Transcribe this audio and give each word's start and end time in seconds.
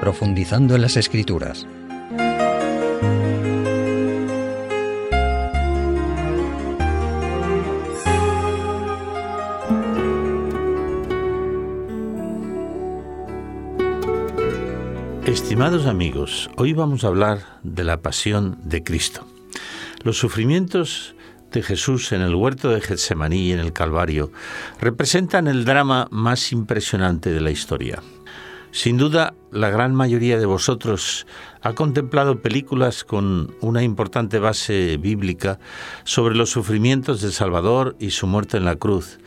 profundizando 0.00 0.74
en 0.74 0.82
las 0.82 0.96
escrituras. 0.96 1.66
Estimados 15.26 15.86
amigos, 15.86 16.50
hoy 16.56 16.72
vamos 16.72 17.04
a 17.04 17.08
hablar 17.08 17.60
de 17.62 17.84
la 17.84 18.00
pasión 18.00 18.58
de 18.64 18.82
Cristo. 18.82 19.26
Los 20.02 20.18
sufrimientos 20.18 21.14
de 21.52 21.62
Jesús 21.62 22.12
en 22.12 22.22
el 22.22 22.34
huerto 22.34 22.70
de 22.70 22.80
Getsemaní 22.80 23.48
y 23.48 23.52
en 23.52 23.60
el 23.60 23.72
Calvario 23.72 24.32
representan 24.80 25.46
el 25.46 25.64
drama 25.64 26.08
más 26.10 26.52
impresionante 26.52 27.30
de 27.30 27.40
la 27.40 27.50
historia. 27.50 28.02
Sin 28.72 28.98
duda, 28.98 29.34
la 29.50 29.68
gran 29.68 29.94
mayoría 29.94 30.38
de 30.38 30.46
vosotros 30.46 31.26
ha 31.60 31.72
contemplado 31.72 32.40
películas 32.40 33.02
con 33.02 33.54
una 33.60 33.82
importante 33.82 34.38
base 34.38 34.96
bíblica 34.96 35.58
sobre 36.04 36.36
los 36.36 36.50
sufrimientos 36.50 37.20
del 37.20 37.32
Salvador 37.32 37.96
y 37.98 38.10
su 38.10 38.28
muerte 38.28 38.58
en 38.58 38.64
la 38.64 38.76
cruz. 38.76 39.18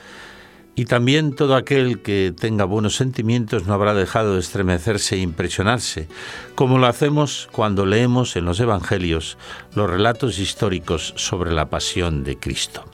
Y 0.76 0.86
también 0.86 1.36
todo 1.36 1.56
aquel 1.56 2.02
que 2.02 2.34
tenga 2.36 2.64
buenos 2.64 2.96
sentimientos 2.96 3.68
no 3.68 3.74
habrá 3.74 3.94
dejado 3.94 4.34
de 4.34 4.40
estremecerse 4.40 5.16
e 5.16 5.20
impresionarse, 5.20 6.08
como 6.56 6.80
lo 6.80 6.88
hacemos 6.88 7.50
cuando 7.52 7.86
leemos 7.86 8.36
en 8.38 8.46
los 8.46 8.60
Evangelios 8.60 9.38
los 9.76 9.90
relatos 9.90 10.40
históricos 10.40 11.14
sobre 11.18 11.52
la 11.52 11.70
pasión 11.70 12.24
de 12.24 12.38
Cristo. 12.38 12.86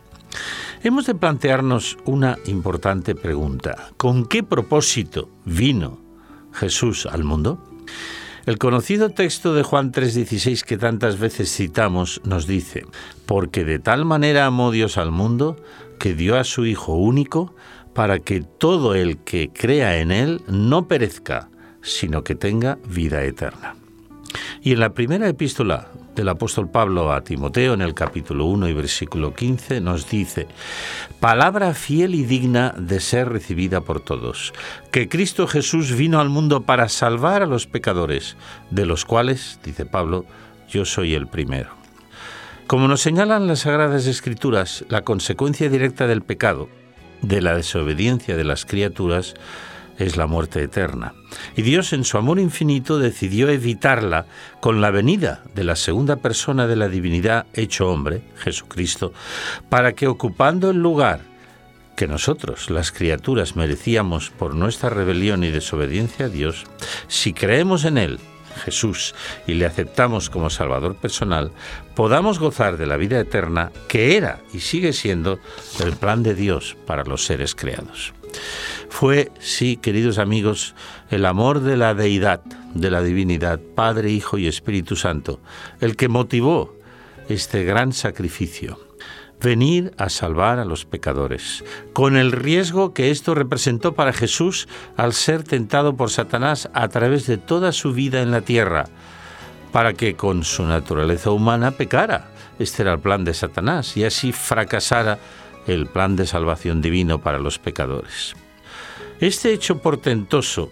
Hemos 0.81 1.05
de 1.05 1.16
plantearnos 1.16 1.98
una 2.05 2.38
importante 2.48 3.13
pregunta. 3.13 3.90
¿Con 3.98 4.26
qué 4.26 4.43
propósito 4.43 5.29
vino 5.45 6.09
Jesús 6.60 7.05
al 7.05 7.24
mundo? 7.24 7.63
El 8.46 8.57
conocido 8.57 9.10
texto 9.10 9.54
de 9.54 9.63
Juan 9.63 9.91
3:16 9.91 10.63
que 10.63 10.77
tantas 10.77 11.20
veces 11.20 11.54
citamos 11.55 12.21
nos 12.24 12.48
dice, 12.48 12.85
porque 13.26 13.63
de 13.63 13.79
tal 13.79 14.05
manera 14.05 14.46
amó 14.46 14.71
Dios 14.71 14.98
al 14.98 15.12
mundo 15.12 15.55
que 15.99 16.13
dio 16.13 16.38
a 16.38 16.43
su 16.43 16.66
Hijo 16.66 16.93
único 16.93 17.54
para 17.93 18.20
que 18.20 18.41
todo 18.41 18.96
el 18.96 19.18
que 19.18 19.51
crea 19.54 19.99
en 19.99 20.12
Él 20.12 20.41
no 20.48 20.88
perezca, 20.88 21.49
sino 21.82 22.24
que 22.24 22.35
tenga 22.35 22.77
vida 22.85 23.23
eterna. 23.23 23.79
Y 24.62 24.74
en 24.74 24.80
la 24.80 24.94
primera 24.94 25.27
epístola 25.27 25.88
del 26.16 26.30
apóstol 26.30 26.70
Pablo 26.70 27.12
a 27.12 27.22
Timoteo, 27.22 27.74
en 27.74 27.82
el 27.82 27.94
capítulo 27.94 28.46
1 28.46 28.68
y 28.68 28.74
versículo 28.74 29.34
15, 29.34 29.82
nos 29.82 30.10
dice, 30.10 30.48
palabra 31.20 31.74
fiel 31.74 32.13
y 32.16 32.24
digna 32.24 32.74
de 32.77 33.00
ser 33.00 33.30
recibida 33.30 33.82
por 33.82 34.02
todos, 34.02 34.54
que 34.91 35.07
Cristo 35.07 35.48
Jesús 35.48 35.96
vino 35.96 36.20
al 36.20 36.30
mundo 36.30 36.62
para 36.63 36.90
salvar 36.90 37.41
a 37.41 37.46
los 37.46 37.68
pecadores, 37.68 38.35
de 38.70 38.85
los 38.85 39.05
cuales, 39.05 39.60
dice 39.63 39.85
Pablo, 39.85 40.26
yo 40.68 40.85
soy 40.85 41.16
el 41.16 41.27
primero. 41.27 41.70
Como 42.68 42.88
nos 42.88 43.02
señalan 43.02 43.48
las 43.48 43.62
Sagradas 43.62 44.05
Escrituras, 44.05 44.85
la 44.90 45.02
consecuencia 45.02 45.70
directa 45.70 46.05
del 46.05 46.22
pecado, 46.22 46.70
de 47.22 47.41
la 47.41 47.55
desobediencia 47.55 48.38
de 48.38 48.44
las 48.44 48.66
criaturas, 48.66 49.34
es 49.99 50.17
la 50.17 50.25
muerte 50.25 50.63
eterna. 50.63 51.13
Y 51.55 51.61
Dios 51.61 51.93
en 51.93 52.03
su 52.03 52.17
amor 52.17 52.39
infinito 52.39 52.97
decidió 52.97 53.49
evitarla 53.49 54.25
con 54.61 54.81
la 54.81 54.89
venida 54.89 55.43
de 55.53 55.65
la 55.65 55.75
segunda 55.75 56.15
persona 56.15 56.65
de 56.65 56.77
la 56.77 56.87
divinidad 56.87 57.45
hecho 57.53 57.89
hombre, 57.89 58.23
Jesucristo, 58.37 59.13
para 59.70 59.93
que 59.93 60.07
ocupando 60.07 60.71
el 60.71 60.77
lugar 60.77 61.21
que 61.95 62.07
nosotros, 62.07 62.70
las 62.70 62.93
criaturas, 62.93 63.57
merecíamos 63.57 64.29
por 64.29 64.55
nuestra 64.55 64.89
rebelión 64.89 65.44
y 65.44 65.51
desobediencia 65.51 66.27
a 66.27 66.29
Dios, 66.29 66.63
si 67.09 67.33
creemos 67.33 67.83
en 67.83 67.97
Él, 67.97 68.19
Jesús, 68.63 69.13
y 69.47 69.55
le 69.55 69.65
aceptamos 69.65 70.29
como 70.29 70.49
Salvador 70.49 70.95
personal, 70.95 71.51
podamos 71.95 72.39
gozar 72.39 72.77
de 72.77 72.88
la 72.88 72.95
vida 72.95 73.19
eterna 73.19 73.73
que 73.89 74.15
era 74.15 74.39
y 74.53 74.61
sigue 74.61 74.93
siendo 74.93 75.39
el 75.83 75.91
plan 75.91 76.23
de 76.23 76.35
Dios 76.35 76.77
para 76.85 77.03
los 77.03 77.25
seres 77.25 77.53
creados. 77.53 78.13
Fue, 78.90 79.31
sí, 79.40 79.78
queridos 79.78 80.17
amigos, 80.17 80.75
el 81.09 81.25
amor 81.25 81.62
de 81.62 81.78
la 81.78 81.94
deidad, 81.94 82.41
de 82.73 82.91
la 82.91 83.01
divinidad, 83.01 83.59
Padre, 83.75 84.12
Hijo 84.12 84.38
y 84.38 84.47
Espíritu 84.47 84.95
Santo, 84.95 85.40
el 85.79 85.95
que 85.95 86.09
motivó 86.09 86.75
este 87.29 87.63
gran 87.63 87.94
sacrificio 87.94 88.79
venir 89.41 89.94
a 89.97 90.09
salvar 90.09 90.59
a 90.59 90.66
los 90.66 90.85
pecadores, 90.85 91.63
con 91.94 92.18
el 92.18 92.31
riesgo 92.31 92.94
que 92.94 93.12
esto 93.12 93.35
representó 93.35 93.94
para 93.94 94.13
Jesús 94.13 94.68
al 94.97 95.13
ser 95.13 95.44
tentado 95.44 95.95
por 95.95 96.09
Satanás 96.09 96.69
a 96.73 96.88
través 96.89 97.25
de 97.25 97.38
toda 97.38 97.72
su 97.72 97.94
vida 97.94 98.22
en 98.22 98.31
la 98.31 98.41
tierra, 98.41 98.85
para 99.72 99.94
que 99.94 100.16
con 100.16 100.44
su 100.44 100.63
naturaleza 100.63 101.31
humana 101.31 101.72
pecara. 101.72 102.31
Este 102.57 102.81
era 102.81 102.94
el 102.94 103.00
plan 103.00 103.23
de 103.23 103.34
Satanás 103.34 103.95
y 103.95 104.03
así 104.03 104.34
fracasara 104.34 105.19
el 105.74 105.85
plan 105.85 106.16
de 106.16 106.25
salvación 106.25 106.81
divino 106.81 107.22
para 107.22 107.40
los 107.40 107.59
pecadores. 107.59 108.35
Este 109.19 109.53
hecho 109.53 109.81
portentoso 109.81 110.72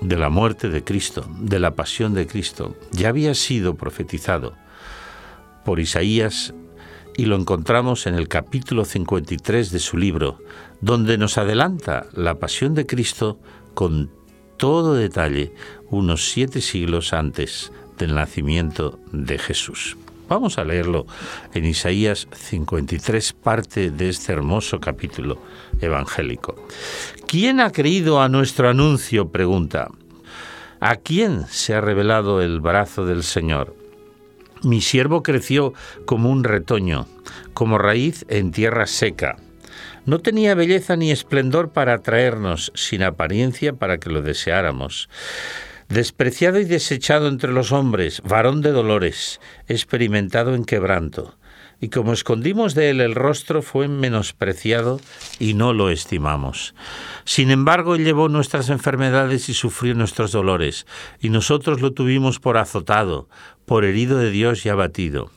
de 0.00 0.16
la 0.16 0.30
muerte 0.30 0.68
de 0.68 0.82
Cristo, 0.82 1.28
de 1.38 1.60
la 1.60 1.74
pasión 1.74 2.12
de 2.12 2.26
Cristo, 2.26 2.76
ya 2.90 3.08
había 3.08 3.34
sido 3.34 3.76
profetizado 3.76 4.54
por 5.64 5.78
Isaías 5.78 6.54
y 7.16 7.26
lo 7.26 7.36
encontramos 7.36 8.06
en 8.06 8.14
el 8.14 8.28
capítulo 8.28 8.84
53 8.84 9.70
de 9.70 9.78
su 9.78 9.96
libro, 9.96 10.38
donde 10.80 11.18
nos 11.18 11.38
adelanta 11.38 12.06
la 12.12 12.38
pasión 12.38 12.74
de 12.74 12.86
Cristo 12.86 13.38
con 13.74 14.10
todo 14.56 14.94
detalle 14.94 15.52
unos 15.90 16.30
siete 16.30 16.60
siglos 16.60 17.12
antes 17.12 17.72
del 17.96 18.14
nacimiento 18.14 18.98
de 19.12 19.38
Jesús. 19.38 19.96
Vamos 20.28 20.58
a 20.58 20.64
leerlo 20.64 21.06
en 21.54 21.64
Isaías 21.64 22.28
53, 22.32 23.32
parte 23.32 23.90
de 23.90 24.10
este 24.10 24.32
hermoso 24.32 24.78
capítulo 24.78 25.40
evangélico. 25.80 26.54
¿Quién 27.26 27.60
ha 27.60 27.72
creído 27.72 28.20
a 28.20 28.28
nuestro 28.28 28.68
anuncio? 28.68 29.30
pregunta. 29.30 29.88
¿A 30.80 30.96
quién 30.96 31.46
se 31.46 31.74
ha 31.74 31.80
revelado 31.80 32.42
el 32.42 32.60
brazo 32.60 33.06
del 33.06 33.22
Señor? 33.22 33.74
Mi 34.62 34.82
siervo 34.82 35.22
creció 35.22 35.72
como 36.04 36.30
un 36.30 36.44
retoño, 36.44 37.06
como 37.54 37.78
raíz 37.78 38.26
en 38.28 38.52
tierra 38.52 38.86
seca. 38.86 39.36
No 40.04 40.18
tenía 40.18 40.54
belleza 40.54 40.96
ni 40.96 41.10
esplendor 41.10 41.70
para 41.70 41.94
atraernos, 41.94 42.70
sin 42.74 43.02
apariencia 43.02 43.72
para 43.72 43.98
que 43.98 44.10
lo 44.10 44.20
deseáramos 44.20 45.08
despreciado 45.88 46.60
y 46.60 46.64
desechado 46.64 47.28
entre 47.28 47.52
los 47.52 47.72
hombres, 47.72 48.22
varón 48.22 48.60
de 48.60 48.72
dolores, 48.72 49.40
experimentado 49.66 50.54
en 50.54 50.64
quebranto. 50.64 51.34
Y 51.80 51.90
como 51.90 52.12
escondimos 52.12 52.74
de 52.74 52.90
él 52.90 53.00
el 53.00 53.14
rostro, 53.14 53.62
fue 53.62 53.86
menospreciado 53.86 55.00
y 55.38 55.54
no 55.54 55.72
lo 55.72 55.90
estimamos. 55.90 56.74
Sin 57.24 57.50
embargo, 57.50 57.94
él 57.94 58.04
llevó 58.04 58.28
nuestras 58.28 58.68
enfermedades 58.68 59.48
y 59.48 59.54
sufrió 59.54 59.94
nuestros 59.94 60.32
dolores, 60.32 60.86
y 61.20 61.30
nosotros 61.30 61.80
lo 61.80 61.92
tuvimos 61.92 62.40
por 62.40 62.56
azotado, 62.56 63.28
por 63.64 63.84
herido 63.84 64.18
de 64.18 64.30
Dios 64.30 64.66
y 64.66 64.70
abatido. 64.70 65.30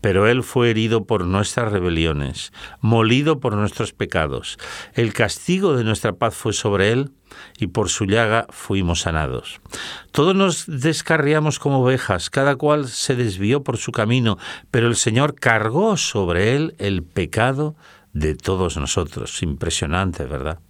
Pero 0.00 0.26
Él 0.28 0.42
fue 0.42 0.70
herido 0.70 1.04
por 1.04 1.24
nuestras 1.26 1.72
rebeliones, 1.72 2.52
molido 2.80 3.40
por 3.40 3.54
nuestros 3.54 3.92
pecados. 3.92 4.58
El 4.94 5.12
castigo 5.12 5.76
de 5.76 5.84
nuestra 5.84 6.12
paz 6.12 6.34
fue 6.34 6.52
sobre 6.52 6.92
Él, 6.92 7.10
y 7.58 7.68
por 7.68 7.88
su 7.88 8.04
llaga 8.04 8.46
fuimos 8.50 9.00
sanados. 9.00 9.60
Todos 10.12 10.34
nos 10.34 10.64
descarriamos 10.66 11.58
como 11.58 11.80
ovejas, 11.80 12.30
cada 12.30 12.56
cual 12.56 12.88
se 12.88 13.16
desvió 13.16 13.62
por 13.62 13.76
su 13.76 13.92
camino, 13.92 14.38
pero 14.70 14.86
el 14.86 14.96
Señor 14.96 15.34
cargó 15.34 15.96
sobre 15.96 16.54
Él 16.54 16.74
el 16.78 17.02
pecado 17.02 17.76
de 18.12 18.34
todos 18.34 18.76
nosotros. 18.76 19.42
Impresionante, 19.42 20.24
¿verdad? 20.24 20.60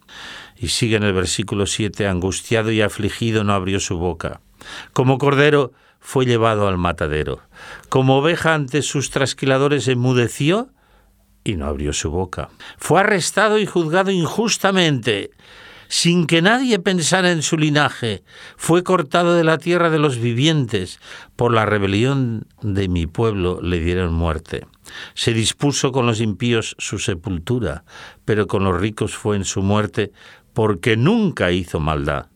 Y 0.56 0.68
sigue 0.68 0.96
en 0.96 1.02
el 1.02 1.12
versículo 1.12 1.66
7, 1.66 2.06
angustiado 2.06 2.70
y 2.72 2.80
afligido 2.80 3.44
no 3.44 3.52
abrió 3.52 3.80
su 3.80 3.98
boca. 3.98 4.40
Como 4.92 5.18
cordero 5.18 5.72
fue 6.04 6.26
llevado 6.26 6.68
al 6.68 6.76
matadero. 6.76 7.40
Como 7.88 8.18
oveja 8.18 8.52
ante 8.52 8.82
sus 8.82 9.08
trasquiladores 9.08 9.88
enmudeció 9.88 10.68
y 11.44 11.56
no 11.56 11.64
abrió 11.64 11.94
su 11.94 12.10
boca. 12.10 12.50
Fue 12.76 13.00
arrestado 13.00 13.58
y 13.58 13.64
juzgado 13.64 14.10
injustamente, 14.10 15.30
sin 15.88 16.26
que 16.26 16.42
nadie 16.42 16.78
pensara 16.78 17.32
en 17.32 17.40
su 17.40 17.56
linaje. 17.56 18.22
Fue 18.58 18.84
cortado 18.84 19.34
de 19.34 19.44
la 19.44 19.56
tierra 19.56 19.88
de 19.88 19.98
los 19.98 20.18
vivientes. 20.18 21.00
Por 21.36 21.54
la 21.54 21.64
rebelión 21.64 22.48
de 22.60 22.86
mi 22.88 23.06
pueblo 23.06 23.60
le 23.62 23.80
dieron 23.80 24.12
muerte. 24.12 24.66
Se 25.14 25.32
dispuso 25.32 25.90
con 25.90 26.06
los 26.06 26.20
impíos 26.20 26.76
su 26.78 26.98
sepultura, 26.98 27.84
pero 28.26 28.46
con 28.46 28.62
los 28.62 28.78
ricos 28.78 29.16
fue 29.16 29.36
en 29.36 29.46
su 29.46 29.62
muerte, 29.62 30.12
porque 30.52 30.98
nunca 30.98 31.50
hizo 31.50 31.80
maldad, 31.80 32.26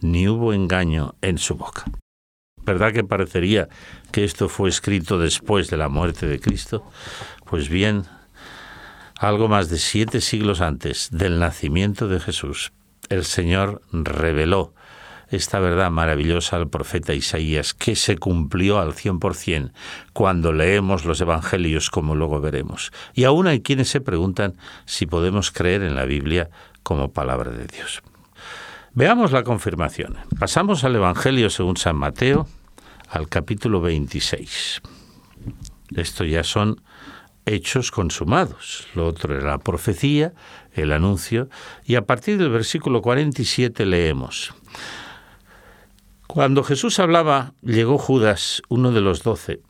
ni 0.00 0.26
hubo 0.26 0.54
engaño 0.54 1.16
en 1.20 1.36
su 1.36 1.54
boca. 1.56 1.84
¿Verdad 2.64 2.92
que 2.92 3.04
parecería 3.04 3.68
que 4.12 4.24
esto 4.24 4.48
fue 4.48 4.68
escrito 4.68 5.18
después 5.18 5.70
de 5.70 5.76
la 5.76 5.88
muerte 5.88 6.26
de 6.26 6.40
Cristo? 6.40 6.84
Pues 7.46 7.68
bien, 7.68 8.04
algo 9.18 9.48
más 9.48 9.68
de 9.68 9.78
siete 9.78 10.20
siglos 10.20 10.60
antes 10.60 11.08
del 11.10 11.38
nacimiento 11.38 12.08
de 12.08 12.20
Jesús, 12.20 12.72
el 13.08 13.24
Señor 13.24 13.82
reveló 13.92 14.72
esta 15.30 15.60
verdad 15.60 15.90
maravillosa 15.90 16.56
al 16.56 16.68
profeta 16.68 17.14
Isaías, 17.14 17.72
que 17.72 17.94
se 17.96 18.18
cumplió 18.18 18.80
al 18.80 18.94
100% 18.94 19.72
cuando 20.12 20.52
leemos 20.52 21.04
los 21.04 21.20
evangelios, 21.20 21.90
como 21.90 22.14
luego 22.14 22.40
veremos. 22.40 22.92
Y 23.14 23.24
aún 23.24 23.46
hay 23.46 23.60
quienes 23.60 23.88
se 23.88 24.00
preguntan 24.00 24.56
si 24.86 25.06
podemos 25.06 25.50
creer 25.52 25.82
en 25.82 25.94
la 25.94 26.04
Biblia 26.04 26.50
como 26.82 27.12
palabra 27.12 27.50
de 27.50 27.66
Dios. 27.66 28.02
Veamos 28.92 29.30
la 29.30 29.44
confirmación. 29.44 30.16
Pasamos 30.40 30.82
al 30.82 30.96
Evangelio 30.96 31.48
según 31.48 31.76
San 31.76 31.94
Mateo, 31.94 32.48
al 33.08 33.28
capítulo 33.28 33.80
26. 33.80 34.82
Esto 35.94 36.24
ya 36.24 36.42
son 36.42 36.82
hechos 37.46 37.92
consumados. 37.92 38.88
Lo 38.96 39.06
otro 39.06 39.36
era 39.36 39.46
la 39.46 39.58
profecía, 39.58 40.32
el 40.72 40.90
anuncio, 40.90 41.48
y 41.84 41.94
a 41.94 42.02
partir 42.02 42.36
del 42.36 42.50
versículo 42.50 43.00
47 43.00 43.86
leemos. 43.86 44.52
Cuando 46.26 46.64
Jesús 46.64 46.98
hablaba, 46.98 47.52
llegó 47.62 47.96
Judas, 47.96 48.60
uno 48.68 48.90
de 48.90 49.02
los 49.02 49.22
doce, 49.22 49.60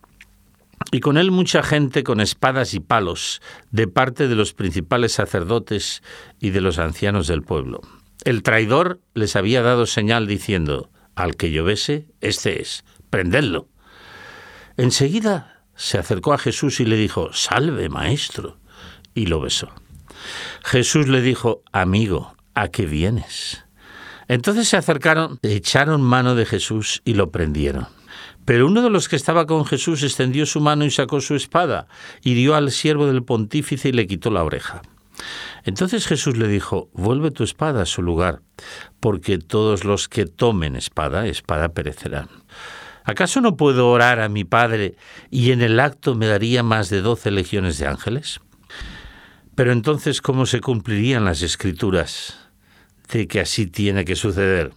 y 0.93 1.01
con 1.01 1.19
él 1.19 1.31
mucha 1.31 1.63
gente 1.63 2.05
con 2.05 2.21
espadas 2.21 2.73
y 2.73 2.81
palos, 2.81 3.43
de 3.71 3.87
parte 3.87 4.29
de 4.29 4.35
los 4.35 4.55
principales 4.55 5.13
sacerdotes 5.13 6.03
y 6.39 6.51
de 6.51 6.63
los 6.63 6.79
ancianos 6.79 7.27
del 7.27 7.43
pueblo. 7.43 7.83
El 8.25 8.43
traidor 8.43 9.01
les 9.15 9.37
había 9.37 9.63
dado 9.63 9.87
señal 9.87 10.27
diciendo, 10.27 10.91
al 11.15 11.37
que 11.37 11.51
yo 11.51 11.65
bese, 11.65 12.07
este 12.21 12.61
es, 12.61 12.85
prendedlo. 13.09 13.69
Enseguida 14.77 15.65
se 15.75 15.99
acercó 15.99 16.33
a 16.33 16.39
Jesús 16.39 16.81
y 16.81 16.85
le 16.85 16.97
dijo, 16.97 17.33
salve, 17.33 17.89
maestro, 17.89 18.59
y 19.15 19.27
lo 19.27 19.41
besó. 19.41 19.71
Jesús 20.65 21.09
le 21.09 21.23
dijo, 21.23 21.63
amigo, 21.73 22.37
¿a 22.55 22.69
qué 22.69 22.87
vienes? 22.87 23.65
Entonces 24.29 24.69
se 24.69 24.77
acercaron, 24.77 25.39
echaron 25.43 26.03
mano 26.03 26.35
de 26.35 26.47
Jesús 26.47 27.03
y 27.05 27.15
lo 27.15 27.31
prendieron. 27.31 27.89
Pero 28.45 28.67
uno 28.67 28.83
de 28.83 28.91
los 28.91 29.09
que 29.09 29.17
estaba 29.17 29.47
con 29.47 29.65
Jesús 29.65 30.03
extendió 30.03 30.47
su 30.47 30.61
mano 30.61 30.85
y 30.85 30.91
sacó 30.91 31.21
su 31.21 31.35
espada, 31.35 31.87
dio 32.23 32.55
al 32.55 32.71
siervo 32.71 33.07
del 33.07 33.25
pontífice 33.25 33.89
y 33.89 33.93
le 33.93 34.07
quitó 34.07 34.31
la 34.31 34.45
oreja. 34.45 34.83
Entonces 35.65 36.07
Jesús 36.07 36.37
le 36.37 36.49
dijo, 36.49 36.89
vuelve 36.93 37.31
tu 37.31 37.45
espada 37.45 37.83
a 37.83 37.87
su 37.87 38.03
lugar, 38.03 38.43
porque 39.01 39.39
todos 39.39 39.85
los 39.85 40.09
que 40.09 40.27
tomen 40.27 40.77
espada, 40.77 41.27
espada 41.27 41.71
perecerán. 41.71 42.29
¿Acaso 43.05 43.41
no 43.41 43.57
puedo 43.57 43.91
orar 43.91 44.21
a 44.21 44.29
mi 44.29 44.45
Padre 44.45 44.97
y 45.31 45.53
en 45.53 45.63
el 45.63 45.81
acto 45.81 46.15
me 46.15 46.27
daría 46.27 46.63
más 46.63 46.91
de 46.91 47.01
doce 47.01 47.31
legiones 47.31 47.79
de 47.79 47.87
ángeles? 47.87 48.41
Pero 49.55 49.73
entonces, 49.73 50.21
¿cómo 50.21 50.47
se 50.47 50.61
cumplirían 50.61 51.25
las 51.25 51.43
escrituras 51.43 52.39
de 53.13 53.27
que 53.27 53.41
así 53.41 53.67
tiene 53.67 54.05
que 54.05 54.17
suceder? 54.17 54.73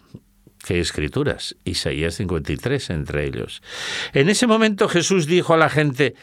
¿Qué 0.65 0.79
escrituras? 0.79 1.55
Isaías 1.65 2.15
53 2.15 2.89
entre 2.89 3.25
ellos. 3.25 3.61
En 4.13 4.29
ese 4.29 4.47
momento 4.47 4.87
Jesús 4.87 5.27
dijo 5.27 5.53
a 5.53 5.57
la 5.57 5.69
gente, 5.69 6.15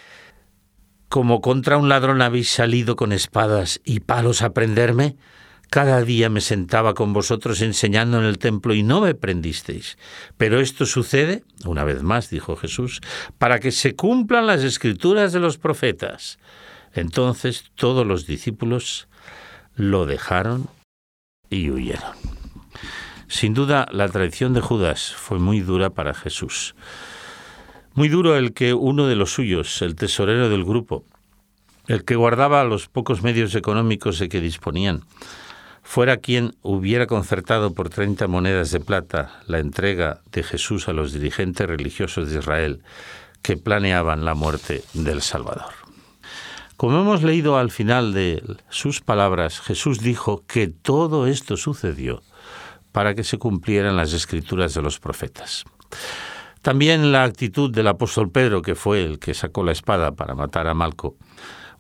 como 1.11 1.41
contra 1.41 1.77
un 1.77 1.89
ladrón 1.89 2.23
habéis 2.23 2.51
salido 2.51 2.95
con 2.95 3.13
espadas 3.13 3.81
y 3.85 3.99
palos 3.99 4.43
a 4.43 4.55
prenderme, 4.55 5.17
cada 5.69 6.03
día 6.03 6.31
me 6.31 6.41
sentaba 6.41 6.95
con 6.95 7.13
vosotros 7.13 7.61
enseñando 7.63 8.21
en 8.21 8.25
el 8.25 8.39
templo 8.39 8.75
y 8.75 8.85
no 8.85 9.01
me 9.01 9.17
prendisteis. 9.17 9.99
Pero 10.37 10.61
esto 10.61 10.87
sucede, 10.87 11.43
una 11.65 11.83
vez 11.83 12.05
más, 12.05 12.31
dijo 12.31 12.55
Jesús, 12.55 13.01
para 13.39 13.59
que 13.59 13.73
se 13.73 13.97
cumplan 13.97 14.47
las 14.47 14.63
escrituras 14.63 15.33
de 15.33 15.41
los 15.41 15.59
profetas. 15.59 16.39
Entonces 16.95 17.65
todos 17.75 18.07
los 18.07 18.27
discípulos 18.27 19.09
lo 19.75 20.07
dejaron 20.07 20.69
y 21.51 21.71
huyeron. 21.71 22.13
Sin 23.27 23.53
duda, 23.53 23.89
la 23.91 24.09
traición 24.09 24.55
de 24.55 24.61
Judas 24.61 25.13
fue 25.13 25.41
muy 25.41 25.59
dura 25.59 25.91
para 25.91 26.15
Jesús. 26.15 26.77
Muy 27.95 28.09
duro 28.09 28.37
el 28.37 28.53
que 28.53 28.73
uno 28.73 29.07
de 29.07 29.17
los 29.17 29.33
suyos, 29.33 29.83
el 29.83 29.97
tesorero 29.97 30.49
del 30.49 30.65
grupo, 30.65 31.05
el 31.89 32.05
que 32.05 32.15
guardaba 32.15 32.63
los 32.65 32.89
pocos 32.89 33.23
medios 33.23 33.55
económicos 33.57 34.19
de 34.19 34.29
que 34.29 34.41
disponían, 34.41 35.03
fuera 35.83 36.19
quien 36.19 36.55
hubiera 36.63 37.09
concertado 37.09 37.75
por 37.75 37.89
30 37.89 38.29
monedas 38.29 38.71
de 38.71 38.79
plata 38.79 39.41
la 39.49 39.59
entrega 39.59 40.21
de 40.31 40.45
Jesús 40.45 40.89
a 40.89 40.93
los 40.93 41.13
dirigentes 41.13 41.67
religiosos 41.67 42.31
de 42.31 42.39
Israel 42.39 42.83
que 43.43 43.57
planeaban 43.57 44.25
la 44.25 44.35
muerte 44.35 44.85
del 44.95 45.21
Salvador. 45.21 45.73
Como 46.77 47.01
hemos 47.01 47.23
leído 47.23 47.59
al 47.59 47.71
final 47.71 48.15
de 48.15 48.43
sus 48.69 49.01
palabras, 49.01 49.61
Jesús 49.61 49.99
dijo 49.99 50.45
que 50.47 50.69
todo 50.69 51.27
esto 51.27 51.57
sucedió 51.57 52.23
para 52.93 53.15
que 53.15 53.25
se 53.25 53.39
cumplieran 53.39 53.97
las 53.97 54.13
escrituras 54.13 54.75
de 54.75 54.83
los 54.83 54.99
profetas. 54.99 55.65
También 56.63 57.11
la 57.11 57.25
actitud 57.25 57.73
del 57.73 57.87
apóstol 57.87 58.31
Pedro, 58.31 58.61
que 58.61 58.75
fue 58.75 59.03
el 59.03 59.19
que 59.19 59.33
sacó 59.33 59.65
la 59.65 59.73
espada 59.73 60.13
para 60.13 60.35
matar 60.35 60.67
a 60.67 60.75
Malco, 60.75 61.17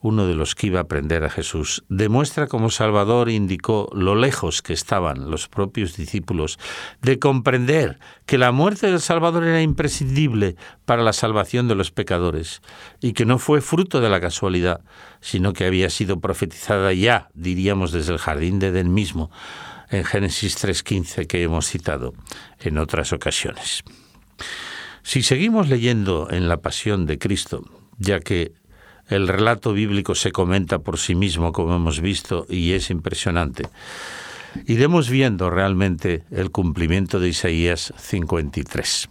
uno 0.01 0.27
de 0.27 0.35
los 0.35 0.55
que 0.55 0.69
iba 0.69 0.81
a 0.81 0.89
prender 0.89 1.23
a 1.25 1.29
Jesús, 1.29 1.85
demuestra 1.91 2.47
cómo 2.47 2.71
Salvador 2.71 3.29
indicó 3.29 3.91
lo 3.93 4.15
lejos 4.15 4.63
que 4.63 4.73
estaban 4.73 5.31
los 5.31 5.49
propios 5.49 5.99
discípulos 5.99 6.59
de 7.03 7.19
comprender 7.19 7.99
que 8.25 8.39
la 8.39 8.53
muerte 8.53 8.87
del 8.87 9.01
Salvador 9.01 9.45
era 9.45 9.61
imprescindible 9.61 10.57
para 10.87 11.03
la 11.03 11.13
salvación 11.13 11.69
de 11.69 11.75
los 11.75 11.91
pecadores 11.91 12.63
y 13.01 13.13
que 13.13 13.27
no 13.27 13.39
fue 13.39 13.61
fruto 13.61 14.01
de 14.01 14.09
la 14.09 14.23
casualidad, 14.23 14.81
sino 15.21 15.53
que 15.53 15.67
había 15.67 15.91
sido 15.91 16.21
profetizada 16.21 16.95
ya, 16.95 17.29
diríamos, 17.35 17.93
desde 17.93 18.15
el 18.15 18.19
jardín 18.19 18.59
de 18.59 18.69
Edén 18.69 18.95
mismo, 18.95 19.31
en 19.91 20.05
Génesis 20.05 20.57
3.15 20.57 21.27
que 21.27 21.43
hemos 21.43 21.67
citado 21.67 22.15
en 22.61 22.79
otras 22.79 23.13
ocasiones. 23.13 23.85
Si 25.11 25.25
seguimos 25.25 25.69
leyendo 25.69 26.29
en 26.31 26.47
la 26.47 26.59
pasión 26.59 27.05
de 27.05 27.19
Cristo, 27.19 27.65
ya 27.99 28.21
que 28.21 28.53
el 29.09 29.27
relato 29.27 29.73
bíblico 29.73 30.15
se 30.15 30.31
comenta 30.31 30.79
por 30.79 30.99
sí 30.99 31.17
mismo, 31.17 31.51
como 31.51 31.75
hemos 31.75 32.01
visto, 32.01 32.47
y 32.49 32.75
es 32.75 32.91
impresionante, 32.91 33.65
iremos 34.67 35.11
viendo 35.11 35.51
realmente 35.51 36.23
el 36.31 36.53
cumplimiento 36.53 37.19
de 37.19 37.31
Isaías 37.31 37.93
53. 37.97 39.09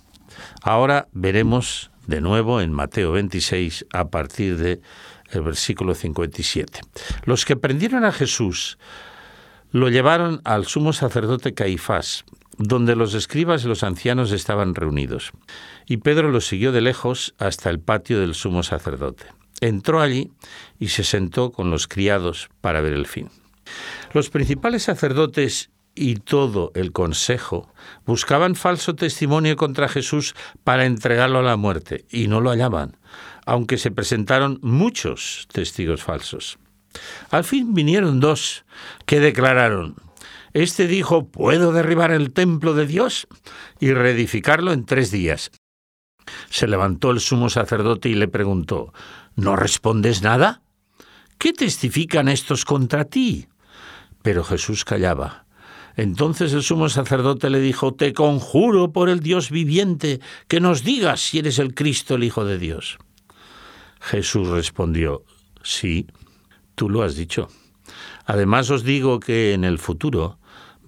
Ahora 0.62 1.10
veremos 1.12 1.92
de 2.08 2.22
nuevo 2.22 2.62
en 2.62 2.72
Mateo 2.72 3.12
26 3.12 3.88
a 3.92 4.08
partir 4.08 4.56
de 4.56 4.80
versículo 5.34 5.96
57. 5.96 6.80
Los 7.26 7.44
que 7.44 7.58
prendieron 7.58 8.06
a 8.06 8.14
Jesús 8.14 8.78
lo 9.72 9.90
llevaron 9.90 10.40
al 10.46 10.66
sumo 10.66 10.94
sacerdote 10.94 11.54
Caifás, 11.54 12.24
donde 12.60 12.96
los 12.96 13.14
escribas 13.14 13.64
y 13.64 13.68
los 13.68 13.84
ancianos 13.84 14.32
estaban 14.32 14.76
reunidos. 14.76 15.32
Y 15.88 15.98
Pedro 15.98 16.30
los 16.30 16.46
siguió 16.46 16.72
de 16.72 16.82
lejos 16.82 17.34
hasta 17.40 17.70
el 17.70 17.80
patio 17.80 18.20
del 18.20 18.36
sumo 18.36 18.64
sacerdote. 18.64 19.26
Entró 19.62 20.02
allí 20.02 20.32
y 20.78 20.90
se 20.90 21.04
sentó 21.04 21.52
con 21.52 21.72
los 21.72 21.88
criados 21.88 22.50
para 22.62 22.82
ver 22.82 22.94
el 22.94 23.08
fin. 23.08 23.30
Los 24.14 24.30
principales 24.30 24.84
sacerdotes 24.84 25.70
y 25.96 26.16
todo 26.16 26.72
el 26.76 26.92
consejo 26.92 27.72
buscaban 28.06 28.56
falso 28.56 28.96
testimonio 28.96 29.56
contra 29.56 29.90
Jesús 29.90 30.36
para 30.64 30.86
entregarlo 30.86 31.40
a 31.40 31.44
la 31.44 31.58
muerte 31.58 32.06
y 32.10 32.28
no 32.28 32.42
lo 32.42 32.52
hallaban, 32.52 32.98
aunque 33.46 33.78
se 33.78 33.92
presentaron 33.92 34.60
muchos 34.62 35.48
testigos 35.52 36.04
falsos. 36.04 36.60
Al 37.32 37.44
fin 37.44 37.74
vinieron 37.74 38.20
dos 38.20 38.66
que 39.06 39.20
declararon, 39.20 39.96
este 40.54 40.88
dijo, 40.88 41.28
¿puedo 41.28 41.72
derribar 41.72 42.12
el 42.12 42.32
templo 42.32 42.74
de 42.74 42.86
Dios 42.86 43.28
y 43.80 43.94
reedificarlo 43.94 44.72
en 44.72 44.86
tres 44.86 45.12
días? 45.12 45.52
Se 46.50 46.68
levantó 46.68 47.12
el 47.12 47.20
sumo 47.20 47.50
sacerdote 47.50 48.10
y 48.10 48.16
le 48.16 48.28
preguntó, 48.28 48.94
¿no 49.36 49.56
respondes 49.56 50.22
nada? 50.22 50.62
¿Qué 51.38 51.54
testifican 51.54 52.28
estos 52.28 52.66
contra 52.66 53.06
ti? 53.06 53.48
Pero 54.22 54.44
Jesús 54.44 54.84
callaba. 54.86 55.46
Entonces 55.96 56.54
el 56.54 56.64
sumo 56.64 56.90
sacerdote 56.90 57.50
le 57.50 57.60
dijo, 57.60 57.94
Te 57.94 58.14
conjuro 58.14 58.92
por 58.92 59.10
el 59.10 59.20
Dios 59.20 59.50
viviente 59.50 60.20
que 60.48 60.60
nos 60.60 60.84
digas 60.84 61.20
si 61.20 61.40
eres 61.40 61.60
el 61.60 61.74
Cristo, 61.74 62.16
el 62.16 62.24
Hijo 62.24 62.46
de 62.46 62.58
Dios. 62.58 62.98
Jesús 64.00 64.48
respondió, 64.48 65.24
Sí, 65.64 66.08
tú 66.76 66.90
lo 66.90 67.04
has 67.04 67.16
dicho. 67.16 67.50
Además 68.26 68.70
os 68.70 68.84
digo 68.84 69.20
que 69.20 69.54
en 69.54 69.64
el 69.64 69.80
futuro 69.80 70.39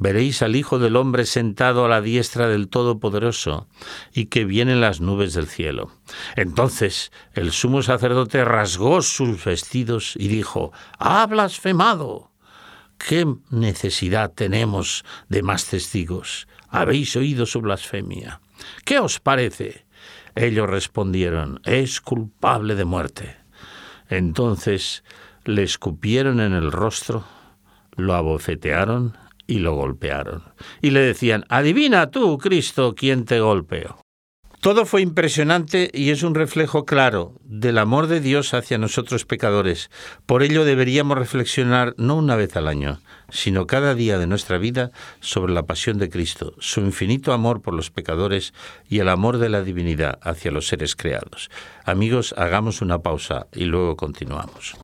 veréis 0.02 0.42
al 0.42 0.56
Hijo 0.56 0.80
del 0.80 0.96
Hombre 0.96 1.28
sentado 1.28 1.86
a 1.86 1.88
la 1.88 2.02
diestra 2.02 2.48
del 2.48 2.70
Todopoderoso 2.70 3.68
y 4.12 4.26
que 4.26 4.46
vienen 4.46 4.82
las 4.82 5.00
nubes 5.00 5.36
del 5.36 5.46
cielo. 5.46 5.92
Entonces 6.36 7.12
el 7.34 7.52
sumo 7.52 7.84
sacerdote 7.84 8.44
rasgó 8.44 9.04
sus 9.04 9.46
vestidos 9.46 10.16
y 10.18 10.28
dijo, 10.28 10.74
¡Ha 10.98 11.26
blasfemado! 11.28 12.32
¿Qué 12.98 13.28
necesidad 13.52 14.32
tenemos 14.34 15.06
de 15.30 15.44
más 15.44 15.68
testigos? 15.68 16.48
Habéis 16.68 17.16
oído 17.16 17.46
su 17.46 17.62
blasfemia. 17.62 18.42
¿Qué 18.84 18.98
os 18.98 19.20
parece? 19.20 19.86
Ellos 20.34 20.68
respondieron, 20.68 21.62
es 21.64 22.02
culpable 22.02 22.74
de 22.74 22.86
muerte. 22.86 23.38
Entonces 24.10 25.04
le 25.46 25.62
escupieron 25.62 26.40
en 26.40 26.54
el 26.54 26.72
rostro, 26.72 27.24
lo 27.96 28.16
abofetearon 28.16 29.16
y 29.52 29.60
lo 29.60 29.74
golpearon. 29.76 30.44
Y 30.82 30.92
le 30.92 31.02
decían, 31.02 31.44
adivina 31.50 32.10
tú, 32.10 32.38
Cristo, 32.38 32.96
quién 32.96 33.26
te 33.26 33.42
golpeó. 33.42 33.98
Todo 34.62 34.86
fue 34.86 35.02
impresionante 35.02 35.90
y 35.92 36.12
es 36.12 36.24
un 36.24 36.36
reflejo 36.36 36.86
claro 36.86 37.34
del 37.44 37.80
amor 37.80 38.08
de 38.08 38.22
Dios 38.22 38.54
hacia 38.54 38.78
nosotros 38.78 39.26
pecadores. 39.26 39.90
Por 40.26 40.44
ello 40.44 40.64
deberíamos 40.64 41.18
reflexionar 41.18 41.96
no 41.98 42.16
una 42.16 42.36
vez 42.36 42.56
al 42.56 42.68
año, 42.68 43.02
sino 43.30 43.68
cada 43.68 43.94
día 43.94 44.20
de 44.20 44.28
nuestra 44.28 44.58
vida 44.58 44.92
sobre 45.20 45.52
la 45.52 45.66
pasión 45.66 45.98
de 45.98 46.10
Cristo, 46.10 46.54
su 46.60 46.80
infinito 46.80 47.34
amor 47.34 47.62
por 47.62 47.74
los 47.74 47.90
pecadores 47.90 48.54
y 48.88 49.00
el 49.00 49.10
amor 49.10 49.38
de 49.38 49.50
la 49.50 49.64
divinidad 49.64 50.20
hacia 50.22 50.52
los 50.52 50.68
seres 50.68 50.96
creados. 50.96 51.50
Amigos, 51.84 52.34
hagamos 52.38 52.82
una 52.82 53.00
pausa 53.00 53.48
y 53.52 53.66
luego 53.66 53.98
continuamos. 53.98 54.78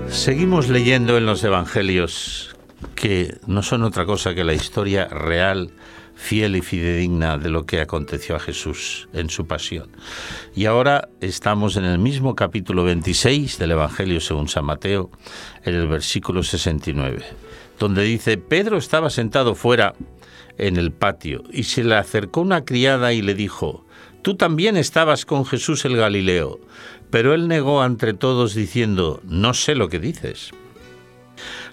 Seguimos 0.08 0.68
leyendo 0.68 1.16
en 1.16 1.26
los 1.26 1.44
Evangelios 1.44 2.57
que 2.98 3.38
no 3.46 3.62
son 3.62 3.84
otra 3.84 4.04
cosa 4.06 4.34
que 4.34 4.42
la 4.42 4.54
historia 4.54 5.06
real, 5.06 5.70
fiel 6.16 6.56
y 6.56 6.62
fidedigna 6.62 7.38
de 7.38 7.48
lo 7.48 7.64
que 7.64 7.80
aconteció 7.80 8.34
a 8.34 8.40
Jesús 8.40 9.08
en 9.12 9.30
su 9.30 9.46
pasión. 9.46 9.90
Y 10.56 10.64
ahora 10.64 11.08
estamos 11.20 11.76
en 11.76 11.84
el 11.84 12.00
mismo 12.00 12.34
capítulo 12.34 12.82
26 12.82 13.56
del 13.58 13.70
Evangelio 13.70 14.20
según 14.20 14.48
San 14.48 14.64
Mateo, 14.64 15.12
en 15.64 15.76
el 15.76 15.86
versículo 15.86 16.42
69, 16.42 17.22
donde 17.78 18.02
dice, 18.02 18.36
Pedro 18.36 18.78
estaba 18.78 19.10
sentado 19.10 19.54
fuera 19.54 19.94
en 20.56 20.76
el 20.76 20.90
patio 20.90 21.44
y 21.52 21.62
se 21.62 21.84
le 21.84 21.94
acercó 21.94 22.40
una 22.40 22.64
criada 22.64 23.12
y 23.12 23.22
le 23.22 23.34
dijo, 23.34 23.86
Tú 24.22 24.34
también 24.34 24.76
estabas 24.76 25.24
con 25.24 25.46
Jesús 25.46 25.84
el 25.84 25.96
Galileo. 25.96 26.58
Pero 27.10 27.32
él 27.32 27.46
negó 27.46 27.80
ante 27.80 28.12
todos 28.12 28.54
diciendo, 28.54 29.20
No 29.24 29.54
sé 29.54 29.76
lo 29.76 29.88
que 29.88 30.00
dices. 30.00 30.50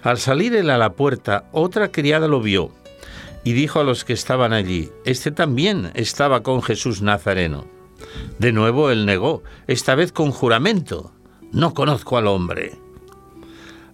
Al 0.02 0.18
salir 0.18 0.54
él 0.54 0.70
a 0.70 0.78
la 0.78 0.92
puerta, 0.94 1.44
otra 1.52 1.90
criada 1.90 2.28
lo 2.28 2.40
vio 2.40 2.72
y 3.46 3.52
dijo 3.52 3.78
a 3.78 3.84
los 3.84 4.04
que 4.04 4.12
estaban 4.12 4.52
allí, 4.52 4.90
Este 5.04 5.30
también 5.30 5.92
estaba 5.94 6.42
con 6.42 6.64
Jesús 6.64 7.00
Nazareno. 7.00 7.64
De 8.40 8.50
nuevo 8.50 8.90
él 8.90 9.06
negó, 9.06 9.44
esta 9.68 9.94
vez 9.94 10.10
con 10.10 10.32
juramento, 10.32 11.12
No 11.52 11.72
conozco 11.72 12.18
al 12.18 12.26
hombre. 12.26 12.72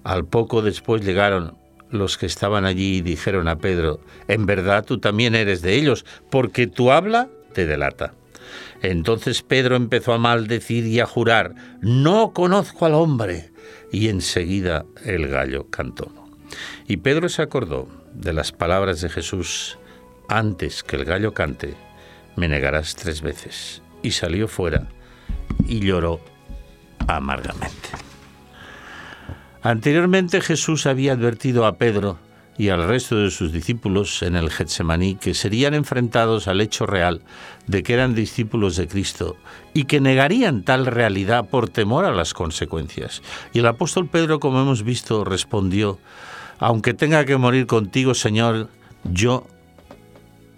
Al 0.04 0.24
poco 0.24 0.62
después 0.62 1.04
llegaron 1.04 1.58
los 1.90 2.16
que 2.16 2.24
estaban 2.24 2.64
allí 2.64 2.96
y 2.96 3.00
dijeron 3.02 3.46
a 3.46 3.58
Pedro, 3.58 4.00
En 4.26 4.46
verdad 4.46 4.86
tú 4.86 5.00
también 5.00 5.34
eres 5.34 5.60
de 5.60 5.74
ellos, 5.74 6.06
porque 6.30 6.66
tu 6.66 6.90
habla 6.90 7.28
te 7.52 7.66
delata. 7.66 8.14
Entonces 8.80 9.42
Pedro 9.42 9.76
empezó 9.76 10.14
a 10.14 10.18
maldecir 10.18 10.86
y 10.86 10.98
a 10.98 11.04
jurar, 11.04 11.54
No 11.82 12.32
conozco 12.32 12.86
al 12.86 12.94
hombre 12.94 13.51
y 13.92 14.08
enseguida 14.08 14.86
el 15.04 15.28
gallo 15.28 15.68
cantó. 15.70 16.10
Y 16.88 16.96
Pedro 16.96 17.28
se 17.28 17.42
acordó 17.42 17.88
de 18.14 18.32
las 18.32 18.50
palabras 18.50 19.00
de 19.00 19.08
Jesús, 19.08 19.78
antes 20.28 20.82
que 20.82 20.96
el 20.96 21.04
gallo 21.04 21.34
cante, 21.34 21.74
me 22.36 22.48
negarás 22.48 22.96
tres 22.96 23.20
veces. 23.20 23.82
Y 24.02 24.12
salió 24.12 24.48
fuera 24.48 24.88
y 25.68 25.80
lloró 25.80 26.20
amargamente. 27.06 27.90
Anteriormente 29.62 30.40
Jesús 30.40 30.86
había 30.86 31.12
advertido 31.12 31.66
a 31.66 31.76
Pedro 31.76 32.18
y 32.58 32.68
al 32.68 32.86
resto 32.86 33.16
de 33.16 33.30
sus 33.30 33.52
discípulos 33.52 34.22
en 34.22 34.36
el 34.36 34.50
Getsemaní 34.50 35.14
que 35.14 35.34
serían 35.34 35.74
enfrentados 35.74 36.48
al 36.48 36.60
hecho 36.60 36.86
real 36.86 37.22
de 37.66 37.82
que 37.82 37.94
eran 37.94 38.14
discípulos 38.14 38.76
de 38.76 38.88
Cristo 38.88 39.36
y 39.72 39.84
que 39.84 40.00
negarían 40.00 40.62
tal 40.62 40.86
realidad 40.86 41.48
por 41.48 41.68
temor 41.68 42.04
a 42.04 42.12
las 42.12 42.34
consecuencias. 42.34 43.22
Y 43.52 43.60
el 43.60 43.66
apóstol 43.66 44.08
Pedro, 44.08 44.38
como 44.38 44.60
hemos 44.60 44.82
visto, 44.82 45.24
respondió, 45.24 45.98
aunque 46.58 46.94
tenga 46.94 47.24
que 47.24 47.36
morir 47.36 47.66
contigo, 47.66 48.14
Señor, 48.14 48.68
yo 49.04 49.46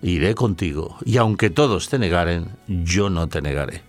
iré 0.02 0.34
contigo, 0.34 0.98
y 1.04 1.16
aunque 1.16 1.48
todos 1.48 1.88
te 1.88 1.98
negaren, 1.98 2.48
yo 2.66 3.08
no 3.08 3.28
te 3.28 3.40
negaré. 3.40 3.82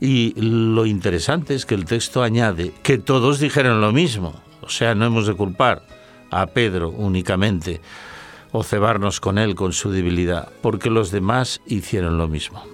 Y 0.00 0.32
lo 0.40 0.86
interesante 0.86 1.54
es 1.54 1.66
que 1.66 1.74
el 1.74 1.84
texto 1.84 2.22
añade 2.22 2.72
que 2.82 2.96
todos 2.96 3.38
dijeron 3.38 3.80
lo 3.80 3.92
mismo, 3.92 4.40
o 4.62 4.70
sea, 4.70 4.94
no 4.94 5.04
hemos 5.04 5.26
de 5.26 5.34
culpar 5.34 5.82
a 6.32 6.46
Pedro 6.46 6.90
únicamente 6.90 7.80
o 8.50 8.62
cebarnos 8.62 9.20
con 9.20 9.38
él 9.38 9.54
con 9.54 9.72
su 9.72 9.90
debilidad, 9.90 10.50
porque 10.60 10.90
los 10.90 11.10
demás 11.10 11.60
hicieron 11.66 12.18
lo 12.18 12.28
mismo. 12.28 12.64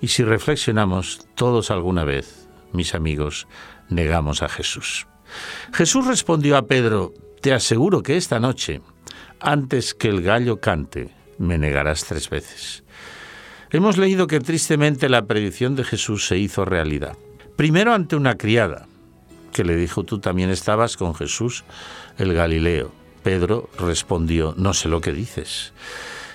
Y 0.00 0.08
si 0.08 0.24
reflexionamos, 0.24 1.26
todos 1.34 1.70
alguna 1.70 2.04
vez, 2.04 2.48
mis 2.72 2.94
amigos, 2.94 3.46
negamos 3.88 4.42
a 4.42 4.48
Jesús. 4.48 5.06
Jesús 5.72 6.06
respondió 6.06 6.56
a 6.56 6.66
Pedro, 6.66 7.12
te 7.40 7.52
aseguro 7.52 8.02
que 8.02 8.16
esta 8.16 8.40
noche, 8.40 8.80
antes 9.40 9.94
que 9.94 10.08
el 10.08 10.22
gallo 10.22 10.60
cante, 10.60 11.10
me 11.38 11.58
negarás 11.58 12.04
tres 12.04 12.28
veces. 12.28 12.84
Hemos 13.70 13.98
leído 13.98 14.26
que 14.26 14.40
tristemente 14.40 15.08
la 15.08 15.26
predicción 15.26 15.74
de 15.76 15.84
Jesús 15.84 16.26
se 16.26 16.38
hizo 16.38 16.64
realidad. 16.64 17.16
Primero 17.56 17.92
ante 17.92 18.16
una 18.16 18.36
criada, 18.36 18.86
que 19.54 19.64
le 19.64 19.76
dijo, 19.76 20.04
tú 20.04 20.18
también 20.18 20.50
estabas 20.50 20.98
con 20.98 21.14
Jesús 21.14 21.64
el 22.18 22.34
Galileo. 22.34 22.92
Pedro 23.22 23.70
respondió, 23.78 24.52
no 24.58 24.74
sé 24.74 24.88
lo 24.88 25.00
que 25.00 25.12
dices. 25.12 25.72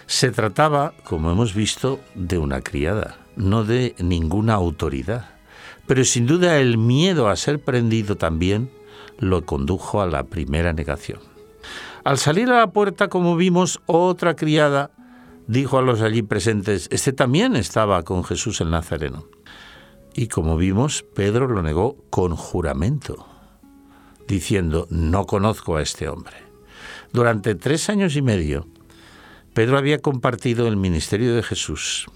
Se 0.08 0.32
trataba, 0.32 0.94
como 1.04 1.30
hemos 1.30 1.54
visto, 1.54 2.00
de 2.16 2.40
una 2.40 2.62
criada, 2.62 3.18
no 3.36 3.64
de 3.64 3.94
ninguna 4.00 4.56
autoridad. 4.56 5.30
Pero 5.86 6.04
sin 6.04 6.26
duda 6.26 6.58
el 6.58 6.78
miedo 6.80 7.30
a 7.30 7.36
ser 7.36 7.60
prendido 7.60 8.16
también 8.16 8.72
lo 9.20 9.46
condujo 9.46 10.02
a 10.02 10.08
la 10.08 10.24
primera 10.24 10.74
negación. 10.74 11.20
Al 12.04 12.18
salir 12.18 12.50
a 12.50 12.60
la 12.60 12.72
puerta, 12.72 13.10
como 13.10 13.36
vimos, 13.36 13.82
otra 13.86 14.36
criada 14.36 14.92
dijo 15.46 15.78
a 15.78 15.82
los 15.82 16.02
allí 16.02 16.22
presentes, 16.22 16.88
este 16.92 17.12
también 17.12 17.56
estaba 17.56 18.04
con 18.04 18.24
Jesús 18.24 18.62
el 18.62 18.70
Nazareno. 18.70 19.26
Y 20.20 20.28
como 20.28 20.58
vimos, 20.58 21.06
Pedro 21.16 21.48
lo 21.48 21.64
negó 21.64 21.96
con 22.10 22.36
juramento, 22.36 23.26
diciendo, 24.28 24.86
no 24.90 25.26
conozco 25.26 25.78
a 25.78 25.82
este 25.82 26.10
hombre. 26.10 26.36
Durante 27.14 27.56
tres 27.56 27.90
años 27.90 28.18
y 28.18 28.22
medio, 28.22 28.68
Pedro 29.54 29.78
había 29.78 30.00
compartido 30.00 30.68
el 30.68 30.76
ministerio 30.76 31.34
de 31.34 31.42
Jesús 31.42 32.08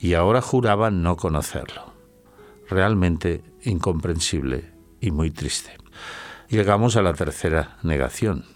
y 0.00 0.14
ahora 0.14 0.42
juraba 0.42 0.90
no 0.90 1.14
conocerlo. 1.14 1.92
Realmente 2.68 3.44
incomprensible 3.62 4.72
y 5.00 5.12
muy 5.12 5.30
triste. 5.30 5.78
Llegamos 6.48 6.96
a 6.96 7.02
la 7.02 7.14
tercera 7.14 7.78
negación. 7.84 8.46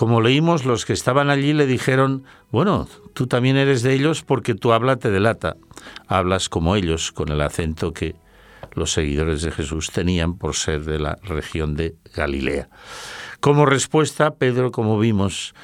Como 0.00 0.22
leímos, 0.22 0.64
los 0.64 0.86
que 0.86 0.94
estaban 0.94 1.28
allí 1.28 1.52
le 1.52 1.66
dijeron, 1.66 2.24
bueno, 2.50 2.88
tú 3.12 3.26
también 3.26 3.58
eres 3.58 3.82
de 3.82 3.92
ellos 3.92 4.22
porque 4.22 4.54
tu 4.54 4.72
habla 4.72 4.96
te 4.96 5.10
delata. 5.10 5.58
Hablas 6.06 6.48
como 6.48 6.74
ellos, 6.74 7.12
con 7.12 7.28
el 7.28 7.42
acento 7.42 7.92
que 7.92 8.16
los 8.72 8.92
seguidores 8.92 9.42
de 9.42 9.50
Jesús 9.50 9.90
tenían 9.90 10.38
por 10.38 10.56
ser 10.56 10.86
de 10.86 10.98
la 10.98 11.18
región 11.22 11.76
de 11.76 11.96
Galilea. 12.14 12.70
Como 13.40 13.66
respuesta, 13.66 14.36
Pedro, 14.36 14.72
como 14.72 14.98
vimos, 14.98 15.54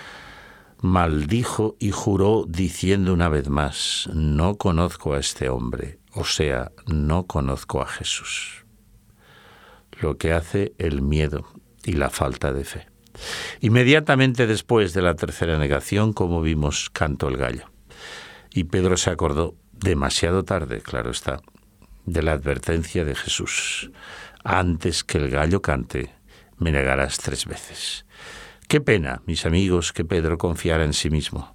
maldijo 0.82 1.74
y 1.78 1.90
juró 1.90 2.44
diciendo 2.46 3.14
una 3.14 3.30
vez 3.30 3.48
más, 3.48 4.06
no 4.12 4.56
conozco 4.56 5.14
a 5.14 5.18
este 5.18 5.48
hombre, 5.48 5.98
o 6.12 6.26
sea, 6.26 6.72
no 6.84 7.24
conozco 7.24 7.80
a 7.80 7.86
Jesús. 7.86 8.66
Lo 9.98 10.18
que 10.18 10.34
hace 10.34 10.74
el 10.76 11.00
miedo 11.00 11.46
y 11.84 11.92
la 11.92 12.10
falta 12.10 12.52
de 12.52 12.64
fe. 12.64 12.95
Inmediatamente 13.60 14.46
después 14.46 14.92
de 14.92 15.02
la 15.02 15.14
tercera 15.14 15.58
negación, 15.58 16.12
como 16.12 16.42
vimos, 16.42 16.90
cantó 16.90 17.28
el 17.28 17.36
gallo. 17.36 17.70
Y 18.52 18.64
Pedro 18.64 18.96
se 18.96 19.10
acordó, 19.10 19.54
demasiado 19.72 20.44
tarde, 20.44 20.80
claro 20.80 21.10
está, 21.10 21.40
de 22.04 22.22
la 22.22 22.32
advertencia 22.32 23.04
de 23.04 23.14
Jesús. 23.14 23.90
Antes 24.44 25.04
que 25.04 25.18
el 25.18 25.30
gallo 25.30 25.60
cante, 25.60 26.14
me 26.58 26.72
negarás 26.72 27.18
tres 27.18 27.46
veces. 27.46 28.06
Qué 28.68 28.80
pena, 28.80 29.22
mis 29.26 29.46
amigos, 29.46 29.92
que 29.92 30.04
Pedro 30.04 30.38
confiara 30.38 30.84
en 30.84 30.92
sí 30.92 31.10
mismo. 31.10 31.54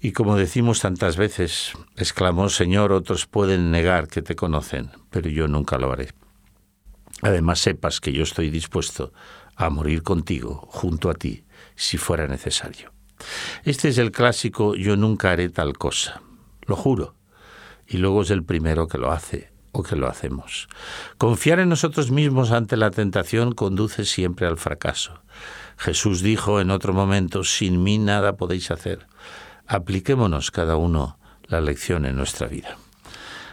Y 0.00 0.12
como 0.12 0.36
decimos 0.36 0.80
tantas 0.80 1.16
veces, 1.16 1.72
exclamó, 1.96 2.48
Señor, 2.50 2.92
otros 2.92 3.26
pueden 3.26 3.70
negar 3.70 4.08
que 4.08 4.22
te 4.22 4.36
conocen, 4.36 4.90
pero 5.10 5.30
yo 5.30 5.48
nunca 5.48 5.78
lo 5.78 5.92
haré. 5.92 6.10
Además, 7.22 7.60
sepas 7.60 8.00
que 8.00 8.12
yo 8.12 8.22
estoy 8.22 8.50
dispuesto 8.50 9.12
a 9.56 9.70
morir 9.70 10.02
contigo, 10.02 10.68
junto 10.70 11.10
a 11.10 11.14
ti, 11.14 11.44
si 11.76 11.98
fuera 11.98 12.26
necesario. 12.26 12.92
Este 13.64 13.88
es 13.88 13.98
el 13.98 14.12
clásico 14.12 14.74
yo 14.74 14.96
nunca 14.96 15.30
haré 15.30 15.48
tal 15.48 15.76
cosa, 15.78 16.20
lo 16.66 16.76
juro, 16.76 17.14
y 17.86 17.98
luego 17.98 18.22
es 18.22 18.30
el 18.30 18.44
primero 18.44 18.88
que 18.88 18.98
lo 18.98 19.10
hace 19.12 19.52
o 19.72 19.82
que 19.82 19.96
lo 19.96 20.08
hacemos. 20.08 20.68
Confiar 21.18 21.58
en 21.58 21.68
nosotros 21.68 22.10
mismos 22.10 22.52
ante 22.52 22.76
la 22.76 22.90
tentación 22.90 23.52
conduce 23.52 24.04
siempre 24.04 24.46
al 24.46 24.56
fracaso. 24.56 25.22
Jesús 25.76 26.22
dijo 26.22 26.60
en 26.60 26.70
otro 26.70 26.92
momento, 26.92 27.42
sin 27.44 27.82
mí 27.82 27.98
nada 27.98 28.36
podéis 28.36 28.70
hacer. 28.70 29.06
Apliquémonos 29.66 30.50
cada 30.50 30.76
uno 30.76 31.18
la 31.46 31.60
lección 31.60 32.06
en 32.06 32.16
nuestra 32.16 32.46
vida. 32.46 32.76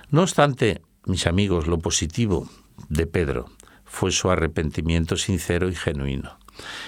No 0.09 0.21
obstante, 0.21 0.81
mis 1.05 1.25
amigos, 1.25 1.67
lo 1.67 1.79
positivo 1.79 2.47
de 2.89 3.07
Pedro 3.07 3.49
fue 3.91 4.11
su 4.11 4.31
arrepentimiento 4.31 5.17
sincero 5.17 5.67
y 5.69 5.75
genuino. 5.75 6.39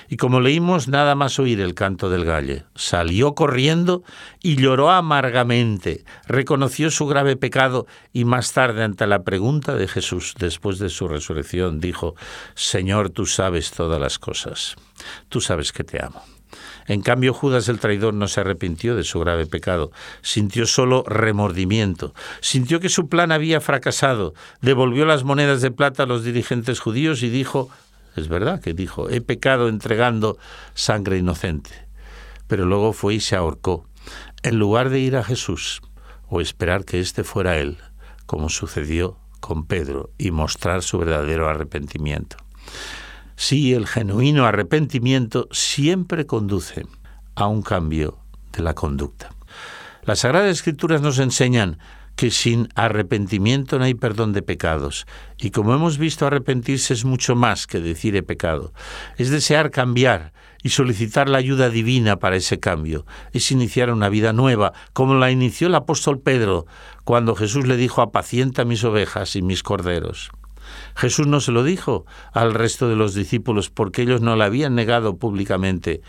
Y 0.07 0.15
como 0.15 0.39
leímos 0.39 0.88
nada 0.88 1.15
más 1.15 1.38
oír 1.38 1.60
el 1.60 1.74
canto 1.74 2.10
del 2.10 2.24
galle, 2.24 2.63
salió 2.75 3.36
corriendo 3.36 4.03
y 4.41 4.55
lloró 4.55 4.89
amargamente, 4.89 6.05
reconoció 6.27 6.91
su 6.91 7.05
grave 7.05 7.36
pecado 7.36 7.88
y 8.13 8.24
más 8.24 8.53
tarde 8.53 8.83
ante 8.83 9.05
la 9.05 9.24
pregunta 9.24 9.75
de 9.75 9.88
Jesús 9.88 10.33
después 10.39 10.79
de 10.79 10.89
su 10.89 11.07
resurrección 11.10 11.81
dijo, 11.81 12.15
Señor, 12.55 13.10
tú 13.10 13.25
sabes 13.25 13.72
todas 13.72 14.00
las 14.00 14.17
cosas, 14.17 14.75
tú 15.27 15.41
sabes 15.41 15.74
que 15.74 15.83
te 15.83 16.03
amo. 16.03 16.22
En 16.87 17.01
cambio, 17.01 17.33
Judas 17.33 17.69
el 17.69 17.79
traidor 17.79 18.13
no 18.13 18.27
se 18.27 18.41
arrepintió 18.41 18.95
de 18.95 19.03
su 19.03 19.19
grave 19.19 19.45
pecado, 19.45 19.91
sintió 20.21 20.65
solo 20.65 21.03
remordimiento, 21.07 22.13
sintió 22.41 22.79
que 22.79 22.89
su 22.89 23.07
plan 23.07 23.31
había 23.31 23.61
fracasado, 23.61 24.33
devolvió 24.61 25.05
las 25.05 25.23
monedas 25.23 25.61
de 25.61 25.71
plata 25.71 26.03
a 26.03 26.07
los 26.07 26.23
dirigentes 26.23 26.79
judíos 26.79 27.23
y 27.23 27.29
dijo, 27.29 27.69
es 28.15 28.27
verdad 28.27 28.61
que 28.61 28.73
dijo, 28.73 29.09
he 29.09 29.21
pecado 29.21 29.69
entregando 29.69 30.37
sangre 30.73 31.17
inocente. 31.17 31.71
Pero 32.47 32.65
luego 32.65 32.93
fue 32.93 33.15
y 33.15 33.19
se 33.19 33.35
ahorcó, 33.35 33.87
en 34.43 34.59
lugar 34.59 34.89
de 34.89 34.99
ir 34.99 35.15
a 35.15 35.23
Jesús 35.23 35.81
o 36.27 36.41
esperar 36.41 36.85
que 36.85 36.99
éste 36.99 37.23
fuera 37.23 37.57
él, 37.57 37.77
como 38.25 38.49
sucedió 38.49 39.17
con 39.39 39.65
Pedro, 39.65 40.11
y 40.17 40.31
mostrar 40.31 40.83
su 40.83 40.97
verdadero 40.97 41.49
arrepentimiento. 41.49 42.37
Sí, 43.35 43.73
el 43.73 43.87
genuino 43.87 44.45
arrepentimiento 44.45 45.47
siempre 45.51 46.25
conduce 46.25 46.85
a 47.35 47.47
un 47.47 47.61
cambio 47.61 48.19
de 48.51 48.63
la 48.63 48.73
conducta. 48.73 49.31
Las 50.03 50.19
Sagradas 50.19 50.51
Escrituras 50.51 51.01
nos 51.01 51.19
enseñan 51.19 51.79
que 52.15 52.29
sin 52.29 52.69
arrepentimiento 52.75 53.79
no 53.79 53.85
hay 53.85 53.95
perdón 53.95 54.33
de 54.33 54.41
pecados. 54.41 55.07
Y 55.39 55.51
como 55.51 55.73
hemos 55.73 55.97
visto, 55.97 56.27
arrepentirse 56.27 56.93
es 56.93 57.05
mucho 57.05 57.35
más 57.35 57.65
que 57.65 57.79
decir 57.79 58.15
he 58.15 58.23
pecado. 58.23 58.73
Es 59.17 59.29
desear 59.29 59.71
cambiar 59.71 60.33
y 60.61 60.69
solicitar 60.69 61.27
la 61.27 61.39
ayuda 61.39 61.69
divina 61.69 62.17
para 62.17 62.35
ese 62.35 62.59
cambio. 62.59 63.05
Es 63.31 63.51
iniciar 63.51 63.91
una 63.91 64.09
vida 64.09 64.31
nueva, 64.31 64.73
como 64.93 65.15
la 65.15 65.31
inició 65.31 65.67
el 65.67 65.75
apóstol 65.75 66.19
Pedro 66.19 66.65
cuando 67.03 67.35
Jesús 67.35 67.67
le 67.67 67.77
dijo 67.77 68.01
apacienta 68.01 68.63
mis 68.63 68.83
ovejas 68.83 69.35
y 69.35 69.41
mis 69.41 69.63
corderos. 69.63 70.31
Jesús 70.96 71.27
no 71.27 71.39
se 71.39 71.51
lo 71.51 71.63
dijo 71.63 72.05
al 72.34 72.53
resto 72.53 72.89
de 72.89 72.96
los 72.96 73.13
discípulos 73.13 73.70
porque 73.70 74.03
ellos 74.03 74.22
no 74.22 74.36
la 74.36 74.46
habían 74.46 74.75
negado 74.75 75.17
públicamente. 75.17 76.01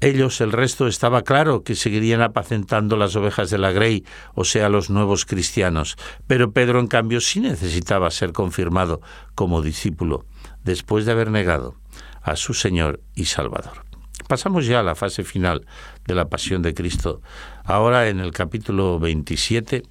Ellos, 0.00 0.42
el 0.42 0.52
resto, 0.52 0.86
estaba 0.86 1.22
claro 1.22 1.62
que 1.62 1.74
seguirían 1.74 2.20
apacentando 2.20 2.96
las 2.96 3.16
ovejas 3.16 3.48
de 3.48 3.56
la 3.56 3.72
Grey, 3.72 4.04
o 4.34 4.44
sea, 4.44 4.68
los 4.68 4.90
nuevos 4.90 5.24
cristianos. 5.24 5.96
Pero 6.26 6.52
Pedro, 6.52 6.80
en 6.80 6.86
cambio, 6.86 7.20
sí 7.22 7.40
necesitaba 7.40 8.10
ser 8.10 8.32
confirmado 8.32 9.00
como 9.34 9.62
discípulo, 9.62 10.26
después 10.64 11.06
de 11.06 11.12
haber 11.12 11.30
negado 11.30 11.76
a 12.22 12.36
su 12.36 12.52
Señor 12.52 13.00
y 13.14 13.24
Salvador. 13.24 13.86
Pasamos 14.28 14.66
ya 14.66 14.80
a 14.80 14.82
la 14.82 14.96
fase 14.96 15.22
final 15.22 15.66
de 16.04 16.14
la 16.14 16.28
pasión 16.28 16.60
de 16.60 16.74
Cristo, 16.74 17.22
ahora 17.64 18.08
en 18.08 18.18
el 18.18 18.32
capítulo 18.32 18.98
27 18.98 19.84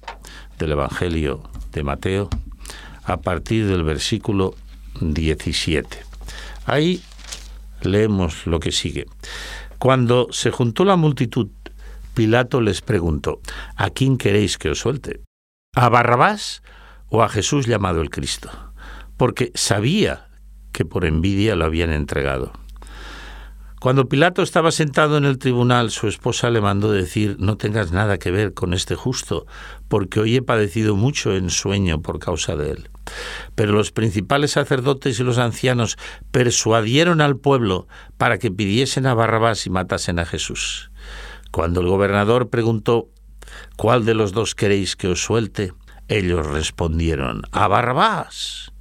del 0.58 0.72
Evangelio 0.72 1.42
de 1.72 1.82
Mateo, 1.82 2.28
a 3.06 3.18
partir 3.18 3.66
del 3.66 3.84
versículo 3.84 4.54
17. 5.00 5.98
Ahí 6.66 7.00
leemos 7.80 8.46
lo 8.46 8.60
que 8.60 8.72
sigue. 8.72 9.06
Cuando 9.78 10.28
se 10.32 10.50
juntó 10.50 10.84
la 10.84 10.96
multitud, 10.96 11.48
Pilato 12.14 12.60
les 12.60 12.80
preguntó, 12.80 13.40
¿a 13.76 13.90
quién 13.90 14.18
queréis 14.18 14.58
que 14.58 14.70
os 14.70 14.80
suelte? 14.80 15.20
¿A 15.74 15.88
Barrabás 15.88 16.62
o 17.08 17.22
a 17.22 17.28
Jesús 17.28 17.66
llamado 17.66 18.00
el 18.00 18.10
Cristo? 18.10 18.50
Porque 19.16 19.52
sabía 19.54 20.28
que 20.72 20.84
por 20.84 21.04
envidia 21.04 21.54
lo 21.54 21.64
habían 21.64 21.92
entregado. 21.92 22.52
Cuando 23.86 24.08
Pilato 24.08 24.42
estaba 24.42 24.72
sentado 24.72 25.16
en 25.16 25.24
el 25.24 25.38
tribunal, 25.38 25.92
su 25.92 26.08
esposa 26.08 26.50
le 26.50 26.60
mandó 26.60 26.90
decir, 26.90 27.36
no 27.38 27.56
tengas 27.56 27.92
nada 27.92 28.18
que 28.18 28.32
ver 28.32 28.52
con 28.52 28.74
este 28.74 28.96
justo, 28.96 29.46
porque 29.86 30.18
hoy 30.18 30.34
he 30.34 30.42
padecido 30.42 30.96
mucho 30.96 31.36
en 31.36 31.50
sueño 31.50 32.02
por 32.02 32.18
causa 32.18 32.56
de 32.56 32.72
él. 32.72 32.90
Pero 33.54 33.70
los 33.70 33.92
principales 33.92 34.50
sacerdotes 34.50 35.20
y 35.20 35.22
los 35.22 35.38
ancianos 35.38 35.98
persuadieron 36.32 37.20
al 37.20 37.36
pueblo 37.36 37.86
para 38.16 38.38
que 38.38 38.50
pidiesen 38.50 39.06
a 39.06 39.14
Barrabás 39.14 39.68
y 39.68 39.70
matasen 39.70 40.18
a 40.18 40.26
Jesús. 40.26 40.90
Cuando 41.52 41.80
el 41.80 41.86
gobernador 41.86 42.50
preguntó, 42.50 43.06
¿cuál 43.76 44.04
de 44.04 44.14
los 44.14 44.32
dos 44.32 44.56
queréis 44.56 44.96
que 44.96 45.06
os 45.06 45.22
suelte? 45.22 45.74
Ellos 46.08 46.44
respondieron, 46.44 47.42
a 47.52 47.68
Barrabás. 47.68 48.72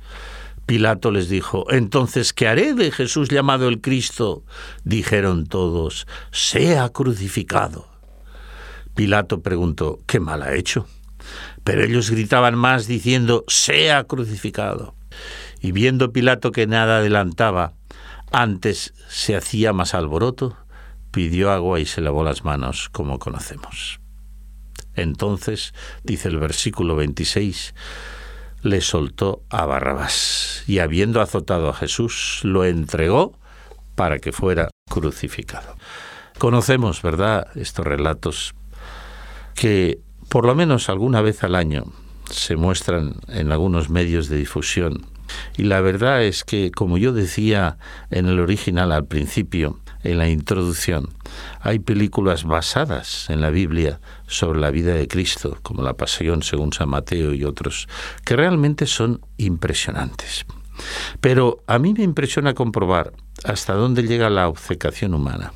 Pilato 0.65 1.11
les 1.11 1.29
dijo, 1.29 1.71
entonces, 1.71 2.33
¿qué 2.33 2.47
haré 2.47 2.73
de 2.73 2.91
Jesús 2.91 3.29
llamado 3.29 3.67
el 3.67 3.81
Cristo? 3.81 4.43
Dijeron 4.83 5.45
todos, 5.45 6.07
sea 6.31 6.89
crucificado. 6.89 7.87
Pilato 8.95 9.41
preguntó, 9.41 9.99
¿qué 10.07 10.19
mal 10.19 10.41
ha 10.41 10.55
hecho? 10.55 10.87
Pero 11.63 11.83
ellos 11.83 12.09
gritaban 12.09 12.55
más 12.55 12.87
diciendo, 12.87 13.43
sea 13.47 14.05
crucificado. 14.05 14.95
Y 15.61 15.71
viendo 15.71 16.11
Pilato 16.11 16.51
que 16.51 16.65
nada 16.65 16.97
adelantaba, 16.97 17.73
antes 18.31 18.93
se 19.07 19.35
hacía 19.35 19.71
más 19.71 19.93
alboroto, 19.93 20.57
pidió 21.11 21.51
agua 21.51 21.79
y 21.79 21.85
se 21.85 22.01
lavó 22.01 22.23
las 22.23 22.43
manos, 22.43 22.89
como 22.89 23.19
conocemos. 23.19 23.99
Entonces, 24.95 25.73
dice 26.03 26.29
el 26.29 26.37
versículo 26.37 26.95
26, 26.95 27.75
le 28.65 28.81
soltó 28.81 29.43
a 29.51 29.65
Barrabás 29.67 30.63
y 30.65 30.79
habiendo 30.79 31.21
azotado 31.21 31.69
a 31.69 31.73
Jesús, 31.73 32.39
lo 32.43 32.65
entregó 32.65 33.37
para 33.93 34.17
que 34.17 34.31
fuera 34.31 34.69
crucificado. 34.89 35.75
Conocemos, 36.39 37.03
¿verdad?, 37.03 37.47
estos 37.55 37.85
relatos 37.85 38.55
que 39.53 39.99
por 40.29 40.47
lo 40.47 40.55
menos 40.55 40.89
alguna 40.89 41.21
vez 41.21 41.43
al 41.43 41.53
año 41.53 41.85
se 42.31 42.55
muestran 42.55 43.17
en 43.27 43.51
algunos 43.51 43.91
medios 43.91 44.29
de 44.29 44.37
difusión. 44.37 45.05
Y 45.57 45.63
la 45.65 45.79
verdad 45.81 46.23
es 46.23 46.43
que, 46.43 46.71
como 46.71 46.97
yo 46.97 47.13
decía 47.13 47.77
en 48.09 48.25
el 48.25 48.39
original 48.39 48.91
al 48.91 49.05
principio, 49.05 49.79
en 50.05 50.17
la 50.17 50.29
introducción, 50.29 51.09
hay 51.59 51.79
películas 51.79 52.43
basadas 52.43 53.29
en 53.29 53.41
la 53.41 53.49
Biblia 53.49 53.99
sobre 54.27 54.59
la 54.59 54.71
vida 54.71 54.93
de 54.93 55.07
Cristo, 55.07 55.57
como 55.61 55.83
La 55.83 55.93
Pasión 55.93 56.43
según 56.43 56.73
San 56.73 56.89
Mateo 56.89 57.33
y 57.33 57.43
otros, 57.43 57.87
que 58.23 58.35
realmente 58.35 58.85
son 58.85 59.21
impresionantes. 59.37 60.45
Pero 61.21 61.63
a 61.67 61.79
mí 61.79 61.93
me 61.93 62.03
impresiona 62.03 62.53
comprobar 62.53 63.13
hasta 63.43 63.73
dónde 63.73 64.03
llega 64.03 64.29
la 64.29 64.47
obcecación 64.47 65.13
humana, 65.13 65.53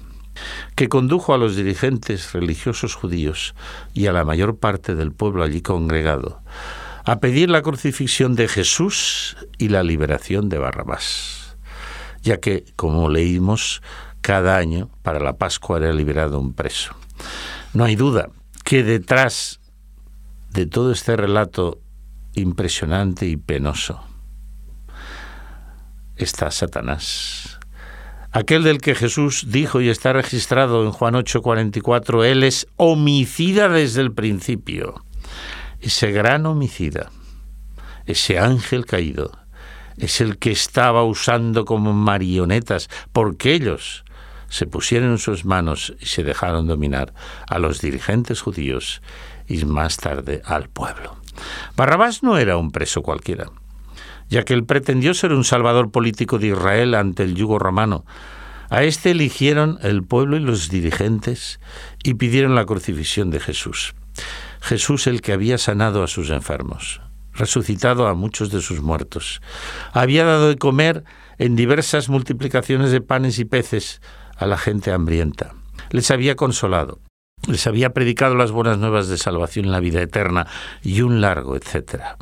que 0.75 0.89
condujo 0.89 1.33
a 1.33 1.37
los 1.37 1.55
dirigentes 1.55 2.33
religiosos 2.33 2.95
judíos 2.95 3.55
y 3.93 4.07
a 4.07 4.13
la 4.13 4.23
mayor 4.23 4.57
parte 4.57 4.95
del 4.95 5.11
pueblo 5.11 5.43
allí 5.43 5.61
congregado 5.61 6.41
a 7.05 7.19
pedir 7.19 7.49
la 7.49 7.63
crucifixión 7.63 8.35
de 8.35 8.47
Jesús 8.47 9.35
y 9.57 9.69
la 9.69 9.81
liberación 9.81 10.47
de 10.47 10.59
Barrabás, 10.59 11.57
ya 12.21 12.39
que, 12.39 12.65
como 12.75 13.09
leímos, 13.09 13.81
cada 14.21 14.57
año 14.57 14.89
para 15.01 15.19
la 15.19 15.37
Pascua 15.37 15.77
era 15.77 15.93
liberado 15.93 16.39
un 16.39 16.53
preso. 16.53 16.95
No 17.73 17.83
hay 17.83 17.95
duda 17.95 18.29
que 18.63 18.83
detrás 18.83 19.59
de 20.51 20.65
todo 20.65 20.91
este 20.91 21.15
relato 21.15 21.79
impresionante 22.33 23.25
y 23.27 23.37
penoso 23.37 24.03
está 26.15 26.51
Satanás. 26.51 27.59
Aquel 28.31 28.63
del 28.63 28.79
que 28.79 28.93
Jesús 28.93 29.45
dijo 29.47 29.81
y 29.81 29.89
está 29.89 30.13
registrado 30.13 30.83
en 30.83 30.91
Juan 30.91 31.15
8:44, 31.15 32.23
Él 32.23 32.43
es 32.43 32.67
homicida 32.75 33.69
desde 33.69 34.01
el 34.01 34.13
principio. 34.13 35.03
Ese 35.79 36.11
gran 36.11 36.45
homicida, 36.45 37.09
ese 38.05 38.37
ángel 38.37 38.85
caído, 38.85 39.31
es 39.97 40.21
el 40.21 40.37
que 40.37 40.51
estaba 40.51 41.03
usando 41.03 41.65
como 41.65 41.93
marionetas, 41.93 42.89
porque 43.11 43.53
ellos 43.53 44.03
se 44.49 44.65
pusieron 44.65 45.11
en 45.11 45.17
sus 45.17 45.45
manos 45.45 45.93
y 45.99 46.07
se 46.07 46.23
dejaron 46.23 46.67
dominar 46.67 47.13
a 47.47 47.59
los 47.59 47.81
dirigentes 47.81 48.41
judíos 48.41 49.01
y 49.47 49.63
más 49.65 49.97
tarde 49.97 50.41
al 50.45 50.69
pueblo. 50.69 51.17
Barrabás 51.75 52.23
no 52.23 52.37
era 52.37 52.57
un 52.57 52.71
preso 52.71 53.01
cualquiera, 53.01 53.45
ya 54.29 54.43
que 54.43 54.53
él 54.53 54.65
pretendió 54.65 55.13
ser 55.13 55.33
un 55.33 55.43
salvador 55.43 55.91
político 55.91 56.37
de 56.37 56.47
Israel 56.47 56.93
ante 56.95 57.23
el 57.23 57.35
yugo 57.35 57.59
romano. 57.59 58.05
A 58.69 58.83
este 58.83 59.11
eligieron 59.11 59.79
el 59.81 60.03
pueblo 60.03 60.37
y 60.37 60.41
los 60.41 60.69
dirigentes 60.69 61.59
y 62.03 62.15
pidieron 62.15 62.53
la 62.55 62.65
crucifixión 62.65 63.31
de 63.31 63.39
Jesús. 63.39 63.95
Jesús 64.61 65.07
el 65.07 65.21
que 65.21 65.33
había 65.33 65.57
sanado 65.57 66.03
a 66.03 66.07
sus 66.07 66.29
enfermos, 66.29 67.01
resucitado 67.33 68.07
a 68.07 68.13
muchos 68.13 68.51
de 68.51 68.61
sus 68.61 68.81
muertos, 68.81 69.41
había 69.93 70.25
dado 70.25 70.49
de 70.49 70.57
comer 70.57 71.03
en 71.37 71.55
diversas 71.55 72.09
multiplicaciones 72.09 72.91
de 72.91 73.01
panes 73.01 73.39
y 73.39 73.45
peces 73.45 74.01
a 74.39 74.45
la 74.47 74.57
gente 74.57 74.91
hambrienta, 74.91 75.53
les 75.91 76.09
había 76.11 76.35
consolado, 76.35 76.99
les 77.47 77.67
había 77.67 77.91
predicado 77.91 78.35
las 78.35 78.51
buenas 78.51 78.77
nuevas 78.77 79.07
de 79.07 79.17
salvación 79.17 79.65
en 79.65 79.71
la 79.71 79.79
vida 79.79 80.01
eterna 80.01 80.47
y 80.81 81.01
un 81.01 81.21
largo 81.21 81.55
etcétera. 81.55 82.17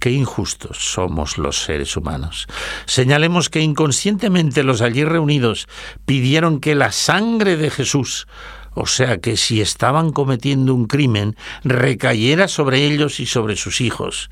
Qué 0.00 0.10
injustos 0.10 0.78
somos 0.78 1.36
los 1.36 1.62
seres 1.62 1.94
humanos. 1.94 2.46
Señalemos 2.86 3.50
que 3.50 3.60
inconscientemente 3.60 4.62
los 4.62 4.80
allí 4.80 5.04
reunidos 5.04 5.68
pidieron 6.06 6.60
que 6.60 6.74
la 6.74 6.90
sangre 6.90 7.58
de 7.58 7.68
Jesús, 7.70 8.26
o 8.72 8.86
sea 8.86 9.18
que 9.18 9.36
si 9.36 9.60
estaban 9.60 10.12
cometiendo 10.12 10.74
un 10.74 10.86
crimen, 10.86 11.36
recayera 11.64 12.48
sobre 12.48 12.86
ellos 12.86 13.20
y 13.20 13.26
sobre 13.26 13.56
sus 13.56 13.82
hijos. 13.82 14.30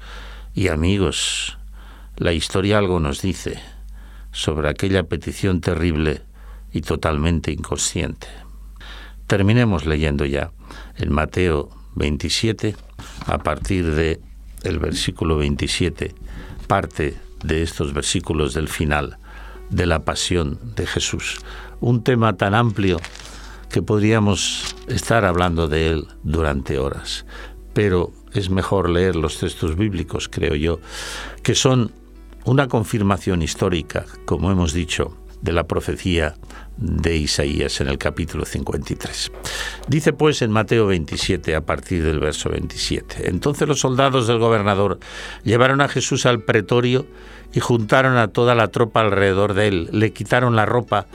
Y 0.54 0.68
amigos, 0.68 1.58
la 2.16 2.32
historia 2.32 2.78
algo 2.78 2.98
nos 2.98 3.20
dice 3.20 3.60
sobre 4.32 4.70
aquella 4.70 5.02
petición 5.02 5.60
terrible 5.60 6.22
y 6.72 6.82
totalmente 6.82 7.52
inconsciente. 7.52 8.28
Terminemos 9.26 9.86
leyendo 9.86 10.24
ya 10.24 10.50
en 10.96 11.12
Mateo 11.12 11.70
27, 11.96 12.76
a 13.26 13.38
partir 13.38 13.94
de 13.94 14.20
el 14.62 14.78
versículo 14.78 15.36
27, 15.36 16.14
parte 16.66 17.16
de 17.42 17.62
estos 17.62 17.92
versículos 17.92 18.54
del 18.54 18.68
final 18.68 19.18
de 19.70 19.86
la 19.86 20.04
pasión 20.04 20.58
de 20.76 20.86
Jesús. 20.86 21.38
Un 21.80 22.02
tema 22.02 22.36
tan 22.36 22.54
amplio 22.54 22.98
que 23.70 23.82
podríamos 23.82 24.74
estar 24.88 25.24
hablando 25.24 25.68
de 25.68 25.88
él 25.88 26.08
durante 26.22 26.78
horas, 26.78 27.26
pero 27.74 28.12
es 28.32 28.50
mejor 28.50 28.88
leer 28.88 29.14
los 29.14 29.38
textos 29.38 29.76
bíblicos, 29.76 30.28
creo 30.28 30.54
yo, 30.54 30.80
que 31.42 31.54
son 31.54 31.92
una 32.44 32.66
confirmación 32.66 33.42
histórica, 33.42 34.06
como 34.24 34.50
hemos 34.50 34.72
dicho, 34.72 35.16
de 35.42 35.52
la 35.52 35.64
profecía 35.64 36.34
de 36.76 37.16
Isaías 37.16 37.80
en 37.80 37.88
el 37.88 37.98
capítulo 37.98 38.44
53. 38.44 39.32
Dice 39.88 40.12
pues 40.12 40.42
en 40.42 40.50
Mateo 40.50 40.86
27 40.86 41.54
a 41.54 41.60
partir 41.62 42.04
del 42.04 42.20
verso 42.20 42.50
27, 42.50 43.28
entonces 43.28 43.66
los 43.66 43.80
soldados 43.80 44.26
del 44.26 44.38
gobernador 44.38 44.98
llevaron 45.42 45.80
a 45.80 45.88
Jesús 45.88 46.26
al 46.26 46.42
pretorio 46.42 47.06
y 47.52 47.60
juntaron 47.60 48.16
a 48.16 48.28
toda 48.28 48.54
la 48.54 48.68
tropa 48.68 49.00
alrededor 49.00 49.54
de 49.54 49.68
él, 49.68 49.88
le 49.92 50.12
quitaron 50.12 50.54
la 50.54 50.66
ropa, 50.66 51.06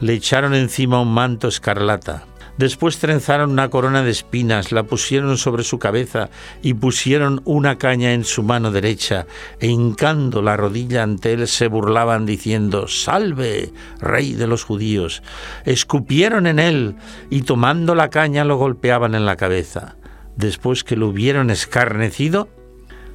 le 0.00 0.14
echaron 0.14 0.54
encima 0.54 1.00
un 1.00 1.12
manto 1.12 1.48
escarlata, 1.48 2.24
Después 2.58 2.98
trenzaron 2.98 3.52
una 3.52 3.70
corona 3.70 4.02
de 4.02 4.10
espinas, 4.10 4.72
la 4.72 4.82
pusieron 4.82 5.38
sobre 5.38 5.62
su 5.62 5.78
cabeza 5.78 6.28
y 6.60 6.74
pusieron 6.74 7.40
una 7.44 7.78
caña 7.78 8.12
en 8.12 8.24
su 8.24 8.42
mano 8.42 8.72
derecha, 8.72 9.26
e 9.60 9.68
hincando 9.68 10.42
la 10.42 10.56
rodilla 10.56 11.04
ante 11.04 11.32
él 11.32 11.46
se 11.46 11.68
burlaban 11.68 12.26
diciendo, 12.26 12.88
Salve, 12.88 13.72
rey 14.00 14.34
de 14.34 14.48
los 14.48 14.64
judíos. 14.64 15.22
Escupieron 15.64 16.48
en 16.48 16.58
él 16.58 16.96
y 17.30 17.42
tomando 17.42 17.94
la 17.94 18.10
caña 18.10 18.44
lo 18.44 18.56
golpeaban 18.56 19.14
en 19.14 19.24
la 19.24 19.36
cabeza. 19.36 19.94
Después 20.34 20.82
que 20.82 20.96
lo 20.96 21.08
hubieron 21.08 21.50
escarnecido, 21.50 22.48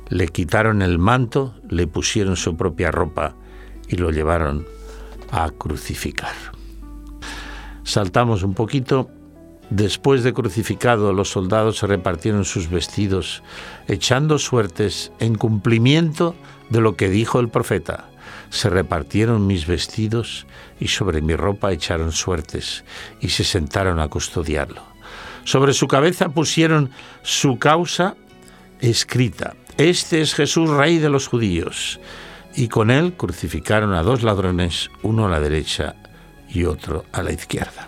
le 0.07 0.29
quitaron 0.29 0.81
el 0.81 0.99
manto, 0.99 1.55
le 1.69 1.85
pusieron 1.87 2.37
su 2.37 2.55
propia 2.55 2.91
ropa 2.91 3.35
y 3.89 3.97
lo 3.97 4.09
llevaron 4.09 4.65
a 5.31 5.49
crucificar. 5.49 6.33
Saltamos 7.83 8.43
un 8.43 8.53
poquito 8.53 9.09
Después 9.75 10.21
de 10.21 10.33
crucificado, 10.33 11.13
los 11.13 11.31
soldados 11.31 11.79
se 11.79 11.87
repartieron 11.87 12.45
sus 12.45 12.69
vestidos, 12.69 13.41
echando 13.87 14.37
suertes 14.37 15.11
en 15.17 15.33
cumplimiento 15.33 16.35
de 16.69 16.79
lo 16.79 16.95
que 16.95 17.09
dijo 17.09 17.39
el 17.39 17.49
profeta. 17.49 18.07
Se 18.51 18.69
repartieron 18.69 19.47
mis 19.47 19.65
vestidos 19.65 20.45
y 20.79 20.89
sobre 20.89 21.23
mi 21.23 21.35
ropa 21.35 21.71
echaron 21.71 22.11
suertes 22.11 22.85
y 23.19 23.29
se 23.29 23.43
sentaron 23.43 23.99
a 23.99 24.09
custodiarlo. 24.09 24.83
Sobre 25.43 25.73
su 25.73 25.87
cabeza 25.87 26.29
pusieron 26.29 26.91
su 27.23 27.57
causa 27.57 28.15
escrita. 28.79 29.55
Este 29.77 30.21
es 30.21 30.35
Jesús, 30.35 30.69
rey 30.69 30.99
de 30.99 31.09
los 31.09 31.27
judíos. 31.27 31.99
Y 32.55 32.67
con 32.67 32.91
él 32.91 33.13
crucificaron 33.13 33.95
a 33.95 34.03
dos 34.03 34.21
ladrones, 34.21 34.91
uno 35.01 35.25
a 35.25 35.29
la 35.29 35.39
derecha 35.39 35.95
y 36.47 36.65
otro 36.65 37.05
a 37.11 37.23
la 37.23 37.31
izquierda 37.31 37.87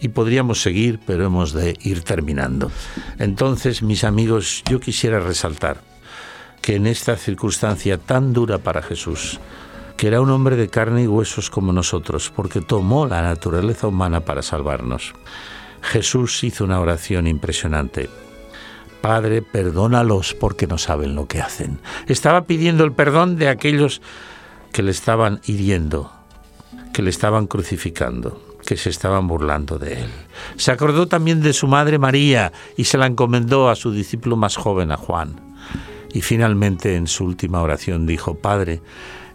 y 0.00 0.08
podríamos 0.08 0.62
seguir, 0.62 1.00
pero 1.06 1.26
hemos 1.26 1.52
de 1.52 1.76
ir 1.82 2.02
terminando. 2.02 2.70
Entonces, 3.18 3.82
mis 3.82 4.04
amigos, 4.04 4.62
yo 4.68 4.80
quisiera 4.80 5.20
resaltar 5.20 5.80
que 6.60 6.76
en 6.76 6.86
esta 6.86 7.16
circunstancia 7.16 7.98
tan 7.98 8.32
dura 8.32 8.58
para 8.58 8.82
Jesús, 8.82 9.40
que 9.96 10.06
era 10.06 10.20
un 10.20 10.30
hombre 10.30 10.56
de 10.56 10.68
carne 10.68 11.02
y 11.02 11.06
huesos 11.06 11.50
como 11.50 11.72
nosotros, 11.72 12.32
porque 12.34 12.60
tomó 12.60 13.06
la 13.06 13.22
naturaleza 13.22 13.88
humana 13.88 14.20
para 14.20 14.42
salvarnos, 14.42 15.14
Jesús 15.82 16.44
hizo 16.44 16.64
una 16.64 16.80
oración 16.80 17.26
impresionante. 17.26 18.08
Padre, 19.00 19.42
perdónalos 19.42 20.34
porque 20.34 20.66
no 20.66 20.76
saben 20.76 21.14
lo 21.14 21.26
que 21.26 21.40
hacen. 21.40 21.78
Estaba 22.06 22.46
pidiendo 22.46 22.84
el 22.84 22.92
perdón 22.92 23.36
de 23.36 23.48
aquellos 23.48 24.02
que 24.72 24.82
le 24.82 24.90
estaban 24.90 25.40
hiriendo, 25.46 26.12
que 26.92 27.02
le 27.02 27.10
estaban 27.10 27.46
crucificando 27.46 28.47
que 28.68 28.76
se 28.76 28.90
estaban 28.90 29.26
burlando 29.26 29.78
de 29.78 30.02
él. 30.02 30.10
Se 30.56 30.70
acordó 30.70 31.08
también 31.08 31.40
de 31.40 31.54
su 31.54 31.66
madre 31.66 31.96
María 31.98 32.52
y 32.76 32.84
se 32.84 32.98
la 32.98 33.06
encomendó 33.06 33.70
a 33.70 33.76
su 33.76 33.92
discípulo 33.92 34.36
más 34.36 34.58
joven, 34.58 34.92
a 34.92 34.98
Juan. 34.98 35.40
Y 36.12 36.20
finalmente 36.20 36.94
en 36.94 37.06
su 37.06 37.24
última 37.24 37.62
oración 37.62 38.06
dijo, 38.06 38.34
Padre, 38.34 38.82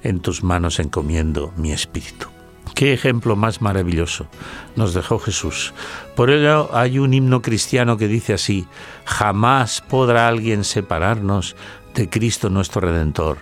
en 0.04 0.20
tus 0.20 0.44
manos 0.44 0.78
encomiendo 0.78 1.52
mi 1.58 1.72
espíritu. 1.72 2.28
Qué 2.76 2.94
ejemplo 2.94 3.36
más 3.36 3.60
maravilloso 3.60 4.28
nos 4.76 4.94
dejó 4.94 5.18
Jesús. 5.18 5.74
Por 6.16 6.30
ello 6.30 6.70
hay 6.72 7.00
un 7.00 7.16
himno 7.16 7.42
cristiano 7.42 7.98
que 7.98 8.08
dice 8.08 8.34
así, 8.34 8.68
jamás 9.04 9.82
podrá 9.82 10.28
alguien 10.28 10.64
separarnos 10.64 11.56
de 11.96 12.08
Cristo 12.08 12.52
nuestro 12.52 12.82
Redentor, 12.82 13.40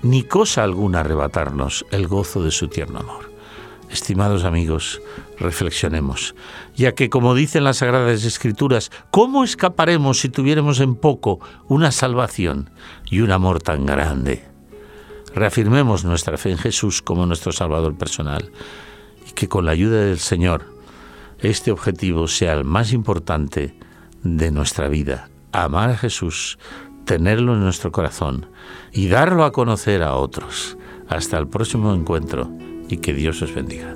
ni 0.00 0.22
cosa 0.22 0.64
alguna 0.64 1.00
arrebatarnos 1.00 1.84
el 1.90 2.08
gozo 2.08 2.42
de 2.42 2.50
su 2.50 2.68
tierno 2.68 3.00
amor. 3.00 3.33
Estimados 3.90 4.44
amigos, 4.44 5.00
reflexionemos, 5.38 6.34
ya 6.74 6.94
que 6.94 7.10
como 7.10 7.34
dicen 7.34 7.64
las 7.64 7.78
Sagradas 7.78 8.24
Escrituras, 8.24 8.90
¿cómo 9.10 9.44
escaparemos 9.44 10.20
si 10.20 10.28
tuviéramos 10.28 10.80
en 10.80 10.94
poco 10.96 11.40
una 11.68 11.92
salvación 11.92 12.70
y 13.10 13.20
un 13.20 13.30
amor 13.30 13.62
tan 13.62 13.86
grande? 13.86 14.44
Reafirmemos 15.34 16.04
nuestra 16.04 16.38
fe 16.38 16.50
en 16.50 16.58
Jesús 16.58 17.02
como 17.02 17.26
nuestro 17.26 17.52
Salvador 17.52 17.96
personal 17.96 18.50
y 19.28 19.32
que 19.32 19.48
con 19.48 19.64
la 19.64 19.72
ayuda 19.72 20.00
del 20.00 20.18
Señor 20.18 20.74
este 21.40 21.70
objetivo 21.70 22.26
sea 22.26 22.54
el 22.54 22.64
más 22.64 22.92
importante 22.92 23.78
de 24.22 24.50
nuestra 24.50 24.88
vida, 24.88 25.28
amar 25.52 25.90
a 25.90 25.96
Jesús, 25.96 26.58
tenerlo 27.04 27.54
en 27.54 27.60
nuestro 27.60 27.92
corazón 27.92 28.46
y 28.92 29.08
darlo 29.08 29.44
a 29.44 29.52
conocer 29.52 30.02
a 30.02 30.14
otros. 30.14 30.78
Hasta 31.08 31.36
el 31.36 31.48
próximo 31.48 31.92
encuentro 31.92 32.50
y 32.88 32.98
que 32.98 33.12
Dios 33.12 33.42
os 33.42 33.54
bendiga. 33.54 33.94